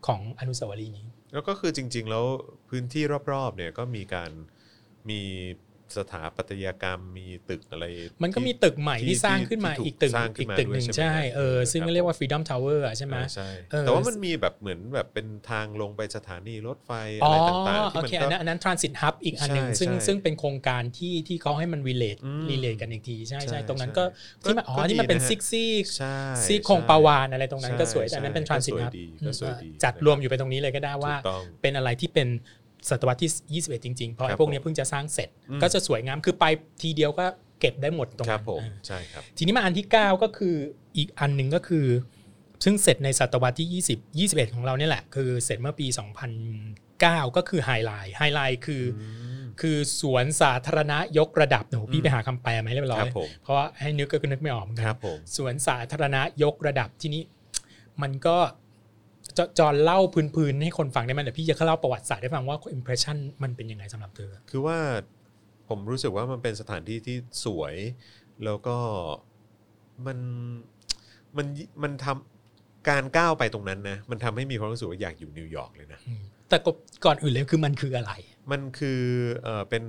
[0.06, 2.24] ของอนุสาวรีย์นี้ แล้วก็คือจริง ๆ แล้ว
[2.68, 4.30] พื้นที่รอบๆเนี่ยก็มีการ
[5.10, 5.20] มี
[5.96, 7.84] สถาปัตยกรรมมีตึกอะไร
[8.22, 16.92] มันก็มีที่ตึกใหม่ที่สร้างขึ้นมาที่ถูกอีกตึกสร้างขึ้อีนกมาตึกหนึ่งด้วยใช่ใช่ไหมเออซึ่งครับเรียกว่า Freedom Tower อะใช่ไหมใช่เออแต่ว่ามันมีแบบเหมือนแบบเป็นทางลงไปสถานีรถไฟ
[17.24, 24.04] อ๋อะอไรต่างๆที่โอมันเคก็อันนั้นอันนั้น transit hub อีกอันหนึ่งใช่ซึ่งใช่ซึ่งเป็นโครงการที่ที่เขาให้มัน relate อืม relate กันอีกทีใช่ใช่ใช่ตรงนั้นใช่ก็
[24.44, 26.16] ก็ที่มันอ๋อก็ที่มันเป็นดีนะฮะซิกซี่ใช่
[26.46, 32.28] ซี่โครงปาวานอะไรตรงนั้นก็สวยใช่แต่อันนั้นเป็นใช่ transit ก็สวย hub ดีก็สวยดีจัดนะครับรวมอยู่ไปตรงนี้เลยก็ได้ว่าถูกต้องเป็นอะไรที่เป็น
[32.90, 36.44] ศตวรรษที่ 21 จริงๆ เพราะครัไอ้บพวกเนี้ยผมเพิ่งจะสร้างเสร็จอืมก็จะสวยงามคือไป
[36.82, 37.26] ทีเดียวก็
[37.60, 40.56] เก็บได้หมดตรงครันั้บนผมเออใช่ครับ ทีนี้มาอันที่ 9 ก็คือ
[40.96, 41.86] อีกอันหนึ่งก็คือ
[42.64, 43.82] ซึ่งเสร็จในศตวรรษที่
[44.22, 45.86] 20 21 ของเราเนี่ยแหละ คือเสร็จเมื่อปี
[46.66, 49.02] 2009 ก็คือไฮไลท์ไฮไลท์คืออ
[49.60, 57.22] คือสวนสาธารณะยกระดับโอ้โหพี่ไปหาคำแปลมาให้เรียบร้อครัยบผมเพราะว่าให้นึกก็นึกไม่ออกเหมือนคกัรันบผมสวนสาธารณะยกระดับที่นี้
[58.02, 58.38] มันก็
[59.38, 59.98] จจอนเล่า
[60.34, 64.78] พื้นๆให้คนฟังได้ไหมเดี๋ยวพี่จะเล่าประวัติศาสตร์ให้ฟังว่า impression มันเป็นยังไงสำหรับเธอ คือว่า
[65.68, 67.74] ผมรู้สึกว่ามันเป็นสถานที่ที่สวย
[68.44, 68.76] แล้วก็
[70.06, 70.18] มัน
[71.36, 71.46] มัน
[71.82, 76.70] มันทำการก้าวไปตรงนั้นนะมันทำให้มีความรู้สึกว่าอยากอยู่นิวยอร์กเลยนะอืมแต่ก็
[77.04, 78.12] ก่อนอื่นเลยคือมันคืออะไร
[78.50, 79.00] มันคือ
[79.42, 79.82] เออเป็น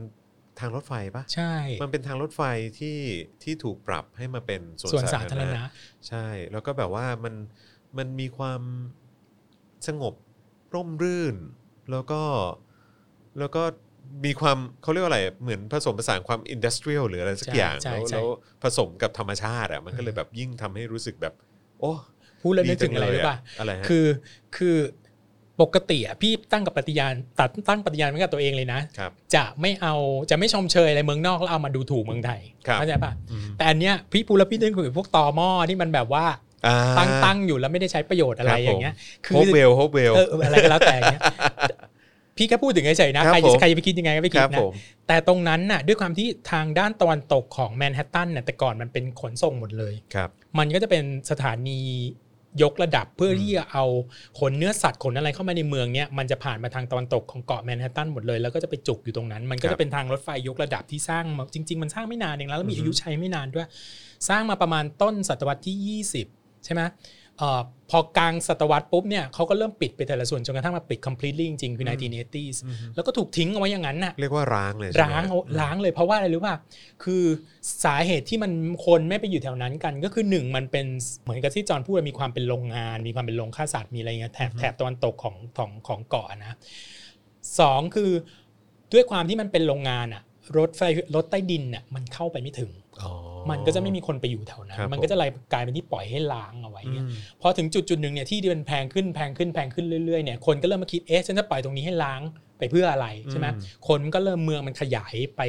[0.60, 2.42] ทางรถไฟปะใช่ มันเป็นทางรถไฟ
[2.80, 2.98] ที่
[3.44, 5.68] ที่ถูกปรับให้มาเป็นสวนสวนสาสาธาธารรณะณะ
[6.08, 7.34] ใช่ แล้วก็แบบว่ามัน
[7.98, 8.62] มันมีความ
[9.88, 10.14] สงบ
[10.76, 11.36] ร่มรื่น
[11.92, 12.22] แล้วก็
[13.40, 13.64] แล้วก็
[14.26, 18.26] มีความเขาเรียกว่าอะไรเหมือนผสมผสานความอินดัสเทรียลหรืออะไรสักใช่อย่างใช่แล้วใช่ แล้ว
[18.64, 21.34] ผสมกับธรรมชาติอะมันก็เลยแบบยิ่งทำให้รู้สึกแบบ
[21.80, 21.92] โอ้
[22.42, 24.06] พูดแล้วดีนึกถึงอะไรจังเลยรู้ป่ะ อะไรฮะ คือ
[24.58, 24.78] คือ
[25.62, 29.96] ปกติอะพี่ตั้งกับปฏิญาณตัดตั้งปฏิญาณไว้กับตัวเองเลยนะ ครับ จะไม่เอา
[30.30, 36.47] จะไม่ชมเชยอะไรเมืองนอกแล้วเอามาดูถูกเมืองไทยครับ เข้าใจป่ะ อืมแต่อันเนี้ยพี่พูดแล้วพี่นึกถึงพวกตอม่อที่มันแบบว่าอ่า
[36.98, 38.96] ตั้งตั้งอยู่แล้วไม่ได้ใช้ประโยชน์อะไรครับผมอย่างเงี้ย
[39.26, 41.22] คือ Hopewell Hopewell เออเอออะไรก็แล้วแต่อย่างเงี้ย
[42.38, 44.74] พี่แค่พูดถึงเฉยๆนะครับใครผมใครจะไปคิดยังไงก็ไปคิดนะครับผม
[45.08, 51.80] แต่ตรงนั้นน่ะด้วยความที่ทางด้านตะวันตกของแมนฮัตตันเนี่ยแต่ก่อนมันเป็นขนส่งหมดเลยครับมันก็จะเป็นสถานี
[52.64, 53.86] ยกระดับเพื่อที่จะเอา
[54.40, 63.68] ขนเนื้อสัตว์ขนอะไรเข้ามาในเมืองเนี่ยมันจะผ่านมาทางตะวันตกของเกาะแมนฮัตตันหมดเลยแล้วก็จะไปจุกอยู่ตรงนั้น มันก็จะครัจะบเป็นทางรถไฟยกระดับที่สร้างมาจริง ๆ มันสร้างไม่นานเองแล้วแล้วมีอายุใช้ไม่นานด้วย
[64.30, 66.37] สร้างมาประมาณต้นศตวรรษที่ 20
[66.68, 66.84] ใช่ไหม
[67.40, 72.58] เอ่อพอกลางศตวรรษปุ๊บเนี่ยเขาก็เริ่มปิดไปแต่ละส่วนจนกระทั่งมาปิด completely จริงๆคือ 1980s
[72.96, 76.56] แล้วก็ถูกทิ้งเอาไว้อย่างนั้นน่ะเรียกว่าร้างเลยใช่ไหมร้างเอาล้างเลยเพราะว่าอะไรรู้ป่ะ
[77.04, 77.24] คือ
[77.84, 78.52] สาเหตุที่มัน
[78.86, 80.86] คนไม่ไปอยู่แถวนั้นกัน ก็คือหนึ่งมันเป็น
[81.24, 86.58] เหมือนกับที่จอห์นพูดว่ามีความเป็นโรงงาน มีความเป็นโรงฆ่าสัตว์มีอะไรเงี้ยแถบแถบตะวันตกของของของเกาะนะ
[87.60, 88.12] สองคือ
[88.94, 90.24] ด้วยความที่มันเป็นโรงงานอะ
[90.58, 90.82] รถไฟ
[91.16, 92.87] รถใต้ดินน่ะมันเข้าไปไม่ถึงอ๋อ
[93.50, 102.22] มันก็จะไม่มีคนไปอยู่แถวนั้นครับมันก็จะเลยกลายเป็นที่ปล่อยให้ล้างเอาไว้อืเนี่ยมพอถึงจุดจุดหนึ่งเนี่ยที่มันแพงขึ้นแพงขึ้นแพงขึ้นเรื่อยๆเนี่ยคนก็เริ่มมาคิดเอ๊ะฉันจะปล่อยตรงนี้ให้ล้าง
[102.60, 105.42] ไปเพื่ออะไรใช่ไหมอืมคนมันก็เริ่มเมืองมันขยายไป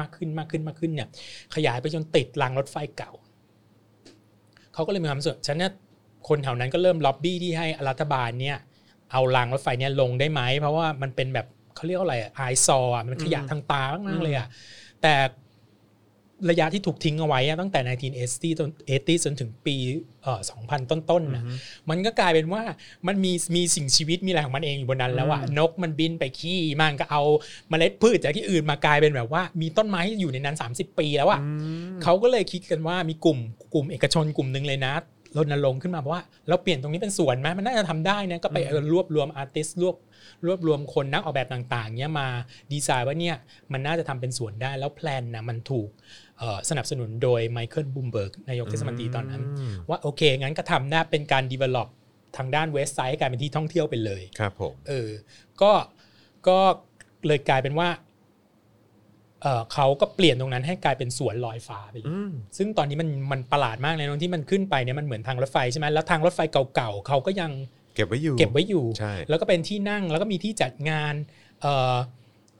[0.00, 1.08] มากขึ้นมากขึ้นมากขึ้นเนี่ย
[1.54, 3.12] ขยายไปจนติดรางรถไฟเก่า
[4.74, 5.72] เขาก็เลยมีความรู้สึกฉันเนี่ย
[6.28, 8.56] คนแถวนั้นก็เริ่มล็อบบี้ที่ให้รัฐบาลเนี่ย
[9.12, 14.46] เอารางรถไฟเนี่ยลงได้ไหมเพราะว่ามันเป็นแบบเขาเรียกว่าอะไรไอซออะมันขยะอืมทางตามากๆเลยอะ
[15.02, 15.14] แต่
[16.48, 17.80] ระยะที่ถูกทิ้งเอาไว้อะตั้งแต่
[18.30, 18.68] 1980จน
[18.98, 19.76] 80จนถึงปี
[20.22, 21.44] เอ่อ2000 ต้นๆนะ
[21.90, 22.62] มันก็กลายเป็นว่า
[23.06, 27.22] มันมีมีสิ่งชีวิตมีอะไรของมันเองอยู่บนนั้นแล้วอะอืมนกมันบินไปขี้มันก็เอา
[27.68, 31.48] เมล็ดพืชจากที่อื่นมากลายเป็นแบบว่า มีต้นไม้ที่อยู่ในนั้น 30 ปีแล้วอะอื
[31.96, 33.38] มเขาก็เลยคิดกันว่ามีกลุ่ม
[33.74, 34.94] กลุ่มเอกชนกลุ่มหนึ่งเลยนะ
[35.36, 39.96] รณรงค์ขึ้นมาบอกว่าเราเปลี่ยนตรงนี้เป็นสวนไหมมันน่าจะทำได้นะก็ไปอืมเออรวบรวมอาร์ติสรวบ
[40.46, 42.28] รวบรวมคนนักออกแบบต่างๆเนี้ยมา
[42.72, 43.36] ดีไซน์ว่าเนี่ย
[43.72, 45.88] มันน่าจะทำเป็นสวนได้แล้ว plan นะมันถูก
[46.29, 46.29] เอ่อ
[46.70, 51.88] สนับสนุนโดยไมเคิลบลูมเบิร์กนายกเทศมนตรีตอนนั้นว่าโอเค งั้นก็ทำได้เป็นการ develop
[52.36, 55.10] ทางด้าน West Side กลายเป็นที่ท่องเที่ยวไปเลยครับผมเออ
[55.62, 55.72] ก็
[56.48, 56.58] ก็
[57.26, 57.88] เลยกลายเป็นว่า
[59.42, 66.40] เออเขาก็เปลี่ยนตรงนั้นให้กลายเป็นสวนลอยฟ้าไปเลยอืมซึ่งตอนนี้มันมันประหลาดมากเลยตรงที่มันขึ้นไปเนี่ยมันเหมือนทางรถไฟใช่ไหมแล้วทางรถไฟ
[66.74, 67.50] เก่าๆเขาก็ยัง
[67.96, 71.14] เก็บไว้อยู่ เก็บไว้อยู่ใช่แล้วก็เป็นที่นั่งแล้วก็มีที่จัดงาน
[71.60, 71.96] เออ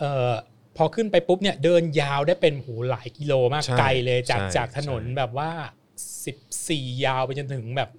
[0.01, 0.50] เออพ
[0.83, 5.51] อขึ้นไปปุ๊บเนี่ยเดินยาวได้เป็นหูหลายกิโลมากใช่ไกลเลยจากใช่จากถนนใช่แบบว่า
[6.27, 7.91] 14 ยาวไปจนถึงแบบ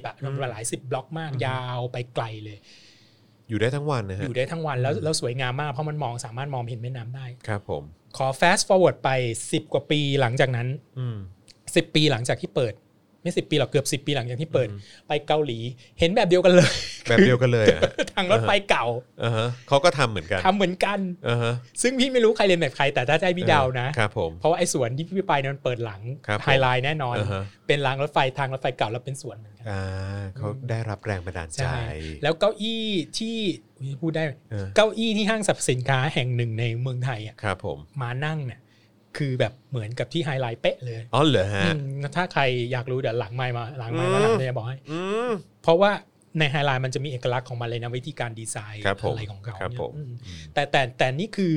[0.00, 0.14] 40อะ
[0.50, 2.58] หลายสิบบล็อกมากยาวไปไกลเลย
[3.48, 7.82] อยู่ได้ทั้งวันนะอฮะยู่ได้ทั้งวันแล้วแล้วสวยงามมากเพราะมันมองสามารถมองเห็นแม่น้ำได้ ครับผม
[8.16, 9.10] ขอ fast forward ไป
[9.42, 10.68] 10 กว่าปีหลังจากนั้น
[10.98, 11.16] อืม
[11.56, 12.74] 10ปีหลังจากที่เปิด
[13.28, 15.58] ไม่สิปีหรอกเกือบ 10 ปีหลังจากที่เปิดอืมไปเกาหลี
[15.98, 16.72] เห็นแบบเดียวกันเลย
[17.08, 17.80] แบบเดียวกันเลยอะ
[18.14, 18.86] ทางรถไฟเก่า
[19.22, 20.98] อ่าฮะเขาก็ทำเหมือนกันทำเหมือนกัน
[21.28, 29.82] อ่าฮะ ซึ่งพี่ไม่รู้ใครเรียนแบบใครแต่ถ้าจะให้พี่เดานะ ครับผม เพราะว่าไอ้สวนที่พี่ไปเนี่ยมันเปิดหลังครับผมไฮไลท์แน่นอน อ่าฮะ เป็นรางรถไฟทางรถไฟเก่าแล้วเป็นสวนเหมือนกันอ่า
[30.36, 31.80] เขาได้รับแรงบันดาลใจใช่
[32.22, 32.84] แล้วเก้าอี้
[33.18, 33.36] ที่
[33.78, 38.60] อุ๊ยพูดได้ไหมเออ เก้าอี้ที่ห้างสรรพสินค้าแห่งหนึ่งในเมืองไทยอะครับผม มานั่งเนี่ย
[39.16, 42.42] คือแบบเหมือนกับที่ High Line เป๊ะเลยอ๋อเหรอฮะอืมถ้าใคร
[42.72, 45.30] อยากรู้เดี๋ยวหลังไมค์มาหลังไมค์มาอืมหลังจะบอกให้อืม
[45.62, 45.90] เพราะว่า
[46.38, 50.10] ใน High Line มันจะมีเอกลักษณ์ของมันเลยนะวิธีการดีไซน์ครับผมอะไรของเขาครับเนี่ยผมอืม
[50.54, 51.54] แต่แต่แต่นี่คือ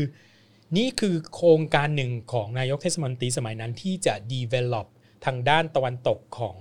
[0.77, 4.87] นี่คือโครงการหนึ่งของนายกเทศมนตรีสมัยนั้นที่จะ develop
[5.25, 6.57] ทางด้านตะวันตกของ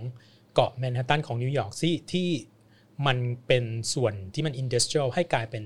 [0.55, 2.28] เกาะแมนฮัตตันของนิวยอร์กที่ที่
[3.07, 3.64] มันเป็น
[3.95, 5.64] ส่วนที่มัน industrial ให้กลายเป็น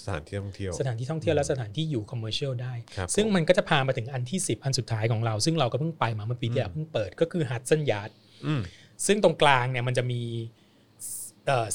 [0.00, 8.10] สถานที่ท่องเที่ยว สถานที่ท่องเที่ยวและสถานที่อยู่ commercial ได้ครับซึ่งผมมันก็จะพามาถึงอันที่ 10 อันสุดท้ายของเรา ซึ่งเราก็เพิ่งไปมาเมื่อปีที่แล้วเพิ่งเปิดก็คือ Hudson Yards
[8.46, 8.60] อืม
[9.06, 10.22] ซึ่งตรงกลางเนี่ยมันจะมี
[11.46, 11.68] เอ่อ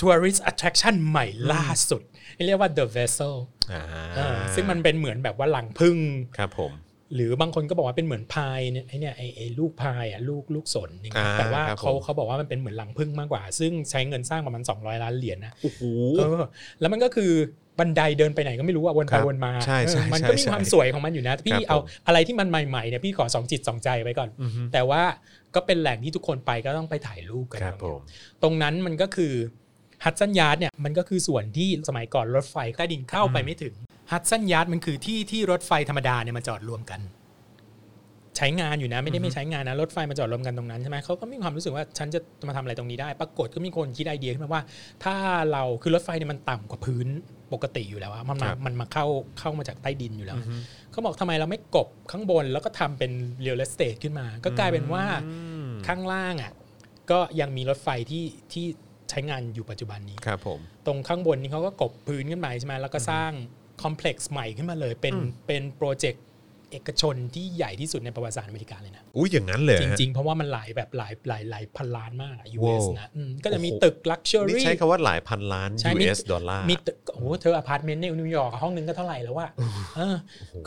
[0.00, 2.02] tourist attraction ใหม่ล่าสุด
[2.36, 3.34] ที่เรียกว่า The Vessel
[3.72, 3.82] อ่า
[4.16, 5.96] เออซึ่งมันเป็นเหมือนแบบว่ารังผึ้ง
[6.38, 6.72] ครับผม
[7.14, 15.80] หรือบางคนก็บอกว่าเป็นเหมือน pine เนี่ยไอเนี่ยไอไอลูก pine อะลูกลูกสนอย่างเงี้ยอ่าแต่ว่าครับผมเขาเขาบอกว่ามันเป็นเหมือนรังผึ้งมากกว่า ซึ่งใช้เงินสร้างประมาณ200 ล้านเหรียญนะโอ้โห
[16.18, 16.42] เออ
[16.80, 17.32] แล้วมันก็คือ
[17.78, 25.02] บันไดเดินไปไหนก็ไม่รู้อะวนคไปครับวนมาใช่ใช่เออมันใช่ก็มีใช่ความสวยของมันอยู่นะครับผมพี่เอาอะไรที่มันใหม่ๆเนี่ยพี่ขอสองจิตสองใจไว้ก่อนอือฮึแต่ว่า
[25.54, 28.00] ก็เป็นแหล่งที่ทุกคนไปก็ต้องไปถ่ายรูปกันครับผม
[28.42, 29.32] ตรงนั้นมันก็คือ
[30.04, 33.74] Hudson Yards เนี่ยมันก็คือส่วนที่สมัยก่อนรถไฟใต้ดินเข้าไปไม่ถึง
[34.12, 37.00] Hudson Yards มันคือที่ที่รถไฟธรรมดาเนี่ยมาจอดรวมกัน
[38.36, 44.62] ใช้งานอยู่นะไม่ได้ไม่ใช้งานนะรถไฟมาจอดรวมกันตรงนั้นใช่ไหมเขาก็มีความรู้สึกว่าฉันจะมาทำอะไรตรงนี้ได้ ปรากฏก็มีคนคิดไอเดียขึ้นมาว่า
[45.04, 45.14] ถ้า
[45.52, 47.06] เราคือรถไฟเนี่ยมันต่ำกว่าพื้น
[47.52, 49.06] ปกติอยู่แล้วอะมันมารับมันมาเข้า
[49.38, 50.54] เข้ามาจากใต้ดินอยู่แล้วอือฮึ
[50.90, 56.52] เขาบอกทำไมเราไม่กลบข้างบนแล้วก็ทำเป็นเรียล e สเต e ขึ้นมา ก็กลายเป็นว่าอืมข้างล่างอะ
[57.10, 58.64] ก็ยังมีรถไฟที่ที่
[59.10, 63.32] ใช้งานอยู่ปัจจุบันนี้ครับผมตรงข้างบนนี้เขาก็กลบพื้นขึ้นมาใช่ไหมแล้วก็สร้าง
[63.82, 66.24] complex ใหม่ขึ้นมาเลยเป็นอืมเป็นโปรเจกต์
[66.72, 79.48] เอกชนที่ใหญ่ที่สุดในประวัติศาสตร์อเมริกาเลยนะอุ้ยอย่างนั้นเลยฮะจริง ๆ เพราะว่ามันหลายแบบหลายหลายหลายพันล้านมากอะ US ว้าวนะอืมก็จะมีโอ้โหตึก luxury นี่ใช้คำว่าหลายพันล้านใช่มี US dollar มีตึกโอ้โหเธออพาร์ตเมนต์ในนิวยอร์กห้องนึงก็เท่าไหร่แล้วว่า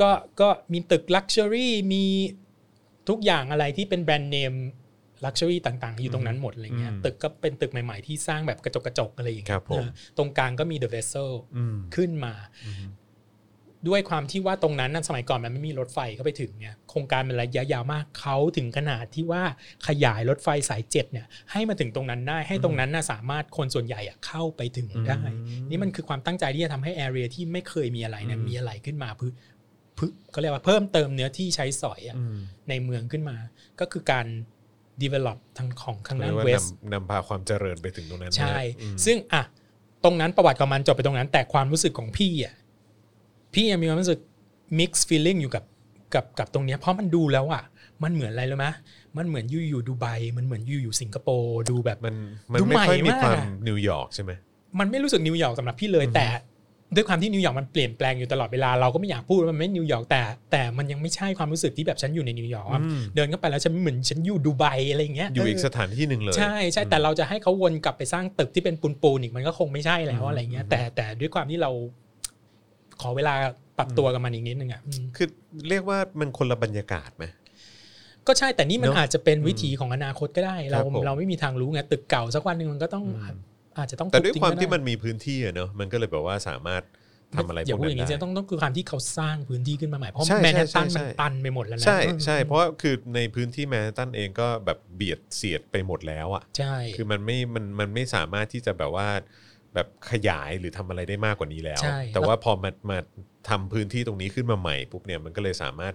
[0.02, 0.10] ก็
[0.42, 2.06] ก็มีตึก luxury มี
[3.10, 4.54] ทุกอย่างอะไรที่เป็นแบรนด์เนม
[5.26, 9.88] luxury ต่างๆ อยู่ตรงนั้นหมดอะไรเงี้ยอืมตึกก็เป็นตึกใหม่ ๆ ที่สร้างแบบกระจกกระจกอะไรอย่างเงี้รับผมเออ
[10.18, 12.34] ตรงกลางก็มี The Vessel อืมขึ้นมา
[12.66, 12.86] อืม
[13.88, 19.44] ด้วยความที่ว่าตรงนั้นนะสมัยก่อนมันไม่มีรถไฟเข้าไปถึงเนี่ยโครงการมันระยะยาวมากเขาถึงขนาดที่ว่า
[19.88, 25.22] ขยายรถไฟสายเจ็ดเนี่ยให้มาถึงตรงนั้นได้ให้ตรงนั้นน่ะสามารถคนส่วนใหญ่อะเข้าไปถึงได้
[25.70, 29.32] นี่มันคือความตั้งใจที่จะทำให้แอเรียที่ไม่เคยมีอะไรเนี่ยอืมมีอะไรขึ้นมาเพื่อ
[29.96, 32.38] เพื่อเขาเรียกว่าเพิ่มเติมเนื้อที่ใช้สอยอะอืม
[32.70, 33.38] ในเมืองขึ้นมา
[33.80, 34.26] ก็คือการ
[35.02, 39.44] develop ทางของข้างเรีด้ายนกว่าเวสนำนำพาความเจริญไปถึงตรงนั้นนะใช่อืมซึ่งอะ
[40.04, 42.56] ตรงนั้นประวัติของมันจบไปตรงนั้น แต่ความรู้สึกของพี่อะ
[43.54, 44.20] พี่ยังมีความรู้สึก
[44.80, 45.64] mixed feeling อยู่กับ
[46.14, 47.64] กับกับตรงเนี้ยเพราะมันดูแล้วอะ
[48.04, 48.68] มันเหมือนอะไรรู้ไหม
[49.18, 52.16] มันเหมือนอยู่อยู่ดูไบมันเหมือนอยู่อยู่สิงคโปร์ดูแบบมัน
[52.52, 54.32] มันดูไม่ค่อยมีความใหม่มีมากอะนิวยอร์กใช่ไหม
[54.80, 56.28] มันไม่รู้สึกนิวยอร์กสำหรับพี่เลยแต่
[56.96, 71.72] ด้วยความที่นิวยอร์กมันเปลี่ยนแปลงอยู่ตลอดเวลาเราก็ไม่อยากพูดว่ามันไม่นิวยอร์กแต่แต่มันยังไม่ใช่ความรู้สึกที่แบบฉันอยู่ในนิวยอร์กอะอืมเดินเข้าไปแล้วฉันเหมือนฉันอยู่ดูไบอะไรอย่างเงี้ยอยู่อีกเสถานที่หนึ่งเลยใช่ใช่แต่เราจะให้เขาวนกลับไปสร้างตึกที่เป็นปูนปูนๆอีกมันก็คงไม่ใช่แล้วอืมอะไรเงี้ยอืมแต่แต่ด้วยความที่เรา
[73.02, 73.34] ขอเวลา
[73.78, 75.28] ปรับตัวกับมันอีกนิดนึงอะอืมคือ
[75.70, 77.26] เรียกว่ามันคนละบรรยากาศไหม
[78.28, 83.38] ก็ใช่แต่นี่มันเนอะอาจจะเป็นวิถีของอนาคตก็ได้ เราครับผมเราไม่มีทางรู้ไงตึกเก่าสักวันหนึ่งมันก็ต้องอืม
[83.78, 86.84] อาจจะต้องแต่ด้วยทุบทิ้งความก็ที่ได้มันมีพื้นที่อะเนอะมันก็เลยแบบว่าสามารถ
[87.36, 99.08] ทำอะไรพอย่าวกพูดนั้อนย่างนี้ได้จะต้องต้องคือความที่เขาสร้างพื้นที่ขึ้นมาใหม่เพราะใช่แมนฮัตตันใช่ใช่มันตันไปหมดแล้วนะใช่ใช่เพราะว่าคือในพื้นที่แมนฮัตตันเองก็แบบเบียดเสียดไปหมดแล้วอะใช่คือมันไม่มันมันไม่สามารถที่จะแบบว่า
[99.76, 102.98] แบบขยายหรือทำอะไรได้มากกว่านี้แล้ว ใช่ แต่ว่าพอมามา
[103.50, 105.94] ทำพื้นที่ตรงนี้ขึ้นมาใหม่ปุ๊บเนี่ยมันก็เลยสามารถ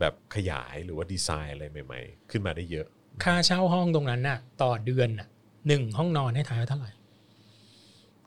[0.00, 2.86] แบบขยายหรือว่าดีไซน์อะไรใหม่ๆ ขึ้นมาได้เยอะ
[3.24, 5.28] ค่าเช่าห้องตรงนั้นน่ะ ต่อเดือนน่ะ
[5.68, 6.90] หนึ่งห้องนอนให้ทายว่าเท่าไหร่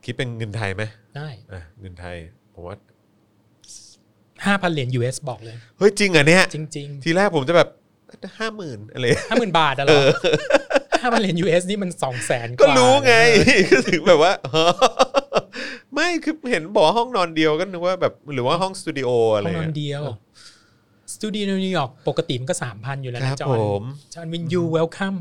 [0.03, 0.83] คิดเป็นเงินไทยไหม
[1.17, 2.17] ได้อะเงินไทย
[2.53, 2.75] ผมว่า
[4.45, 7.69] ห้าพันเหรียญ US บอกเลย เฮ้ยจริงเหรอะเนี่ย จริงๆทีแรกผมจะแบบ
[8.39, 10.07] ห้าหมื่นอะไรห้าหมื่นบาทอะเหรอ
[11.01, 13.13] ห้าพันเหรียญ US นี่มันสองแสนก็รู้ไง
[13.71, 14.33] ก็ถึงแบบว่า
[15.93, 20.03] ไม่คือเห็นบอกห้องนอนเดียวก็นึกว่าแบบหรือว่าห้องสตูดิโออะไรห้องนอนอะเดียว
[21.13, 23.83] สตูดิโอนิวยอร์กปกติมันก็สามพันอยู่แล้วครันะบจอห์น
[24.13, 25.15] จอห์นวิน you welcome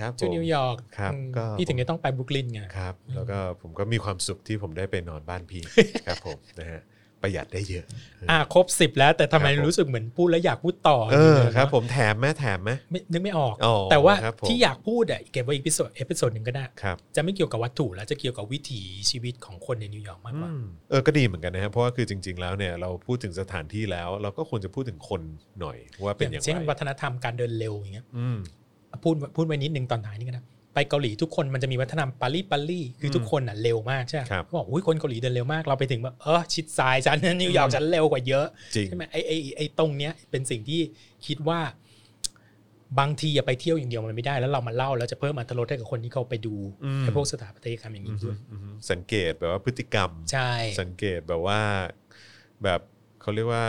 [0.00, 5.62] ครับผม to นิวยอร์กครับอืมก็พี่ถึงจะต้องไปบรุกลินไงครับ แล้วก็ผมก็มีความสุขที่ผมได้ไปนอนบ้านพี่
[6.06, 6.80] ครับผมนะฮะ
[7.22, 7.84] ประหยัดได้เยอะ
[8.30, 25.20] อะครบสิบแล้วแต่ทำไมครับผมรู้สึกเหมือนพูดแล้วอยากพูดต่อเลยเออนะครับ ผมแถมไหมแถมไหมไม่นึกไม่ออกอ๋อแต่ว่าครับผมที่อยากพูดอะเก็บไว้ episode episode หนึ่งก็ได้ครับจะไม่เกี่ยวกับวัตถุแล้วจะเกี่ยวกับวิถีชีวิตของคนในนิวยอร์กมากกว่าอืมเออก็ดีเหมือนกันนะครับเพราะว่าคือจริง ๆ แล้วเนี่ยเราพูดถึงสถานที่แล้ว เราก็ควรจะพูดถึงคน
[25.60, 28.38] หน่อยว่าเป็นอย่างอย่างเช่นไรวัฒนธรรมการเดินเร็วอย่างเงี้ยอืม
[29.02, 30.42] พูดพูดไว้นิดนึงตอนท้ายนี่ก็ได้
[30.74, 40.80] ไปเกาหลีทุกคนมันจะมีวัฒนธรรมปัลลีปัลลีคือทุกคนอะเร็วมากใช่ไหมครับเขาบอกอุ้ยคนเกาหลีเดินเร็วมากเราไปถึงแบบเออชิดซ้ายฉันนิวยอร์กฉันเร็วกว่าเยอะจริงใช่ไหมไอไอไอตรงเนี้ยเป็นสิ่งที่
[41.26, 41.60] คิดว่า
[43.00, 46.54] บางทีอย่าไปเที่ยวอย่างเดียวมันไม่ได้แล้วเรามาเล่าแล้วจะเพิ่มอรรถรสให้กับคนที่เขาไปดู
[46.84, 51.60] อืมไอพวกสถาปัตยกรรมอย่างอืนี้มด้วยอืมสังเกตแบบว่าพฤติกรรมใช่สังเกตแบบว่า
[52.62, 52.80] แบบ
[53.20, 53.64] เขาเรียกว่า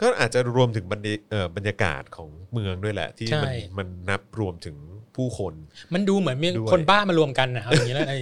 [0.00, 4.76] ก็อาจจะรวมถึงบรรยเอ่อบรรยากาศของเมืองด้วยแหละ ที่มันมันนับรวมถึง
[5.16, 5.54] ผู้คน
[5.94, 8.16] มันดูเหมือนมีด้วย คนบ้ามารวมกันนะเอาอย่างนี้แล้วไอ้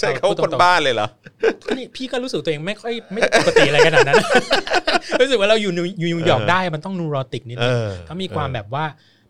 [0.00, 1.08] ใช่เขาพูดตครงนๆบ้านเลยเหรอ
[1.76, 4.16] นี่พี่ก็รู้สึกตัวเองไม่ค่อยไม่ได้ปกติอะไรขนาดนั้น
[5.20, 8.84] รู้สึกว่าเราอยู่นิวอยู่นิวยอร์กเออ ได้มันต้อง neurotic นิดนึง เออเขามีความแบบว่า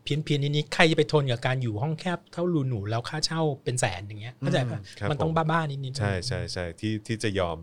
[0.05, 7.59] เพี้ยนเพี้ยนๆนิดๆใครจะไปทนกับการอยู่ห้องแคบเท่ารูหนูแล้วค่าเช่าเป็นแสนอย่างเงี้ยเข้าใจปะครับมันต้องผม บ้าๆนิดๆ ใช่ใช่ใช่ที่ที่จะยอม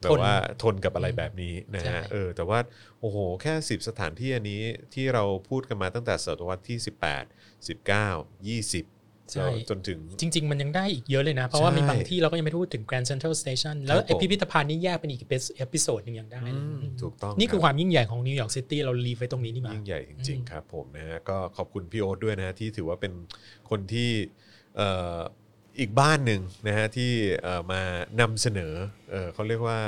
[0.00, 2.58] แบทบนว่าทนกับอะไรแบบนี้นะใช่ฮะเออแต่ว่า
[3.00, 4.60] โอ้โห แค่สิบสถานที่อันนี้
[4.94, 6.86] ที่เราพูดกันมาตั้งแต่ศตวรรษที่ 18
[7.68, 15.22] 19 20ใช่แล้วจนถึงจริง ๆ มันยังได้อีกเยอะเลยนะ เพราะว่าใช่มีบางที่เราก็ยังไม่ได้พูดถึง Grand Central Station แล้วครับผมไอ้พิพิธภัณฑ์นี่แยกเป็นอีก
[15.56, 23.12] episode หนึ่งยังได้อืมถูกต้อง นี่คือรับความยิ่งใหญ่ของนิวยอร์กซิตี้เรา leave ไว้ตรงนี้นี่มา ยิ่งใหญ่จริงอืมๆครับผมนะฮะก็ขอบคุณพี่โอ๊ตด้วยนะฮะที่ถือว่าเป็น
[23.70, 24.10] คนที่
[24.76, 27.10] เอ่ออีกบ้านหนึ่งนะฮะที่
[27.42, 27.80] เอ่อมา
[28.20, 28.72] นำเสนอ
[29.10, 29.78] เอ่อเขาเรียกว่า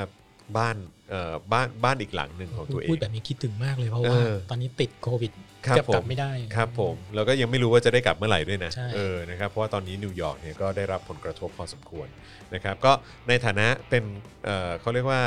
[0.57, 0.75] บ้าน
[1.09, 5.31] เอ่อบ้านบ้านอีกหลังหนึ่งของตัวเองพูดแบบนี้คิดถึงมากเลยเพราะว่าเออตอนนี้ติดโควิด
[5.67, 12.07] ครับเกือบกลัผบมไม่ได้ครับผมแล้วก็ยังไม่รู้ว่าจะได้กลับเมื่อไหร่ด้วยนะใช่เออนะครับเพราะว่าตอนนี้นิวยอร์กเนี่ยก็ได้รับผลกระทบพอสมควร
[12.53, 12.91] นะครับก็
[13.27, 14.03] ในฐานะเป็น
[14.45, 15.21] เอ่อเขาเรียกว่า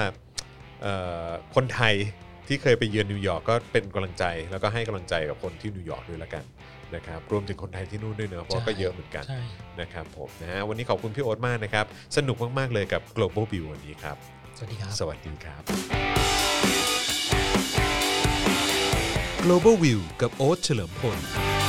[0.82, 0.94] เอ่
[1.26, 1.94] อคนไทย
[2.48, 6.44] ที่เคยไปเยือนนิวยอร์กก็เป็นกำลังใจ แล้วก็ให้กำลังใจกับคนที่นิวยอร์กด้วยละกัน
[6.94, 9.40] นะครับรวมถึงคนไทยที่นู่นด้วยเนอะเพราะว่าก็เยอะเหมือนกันใช่
[9.80, 11.84] นะครับผมนะฮะวันนี้ขอบคุณพี่โอ๊ตมากนะครับ
[12.16, 14.16] สนุกมาก ๆ เลยกับ global view วันนี้ครับ
[14.56, 15.62] สวัสดีครับ สวัสดีครับ
[19.44, 21.63] global view กับโอ๊ตเฉลิมพล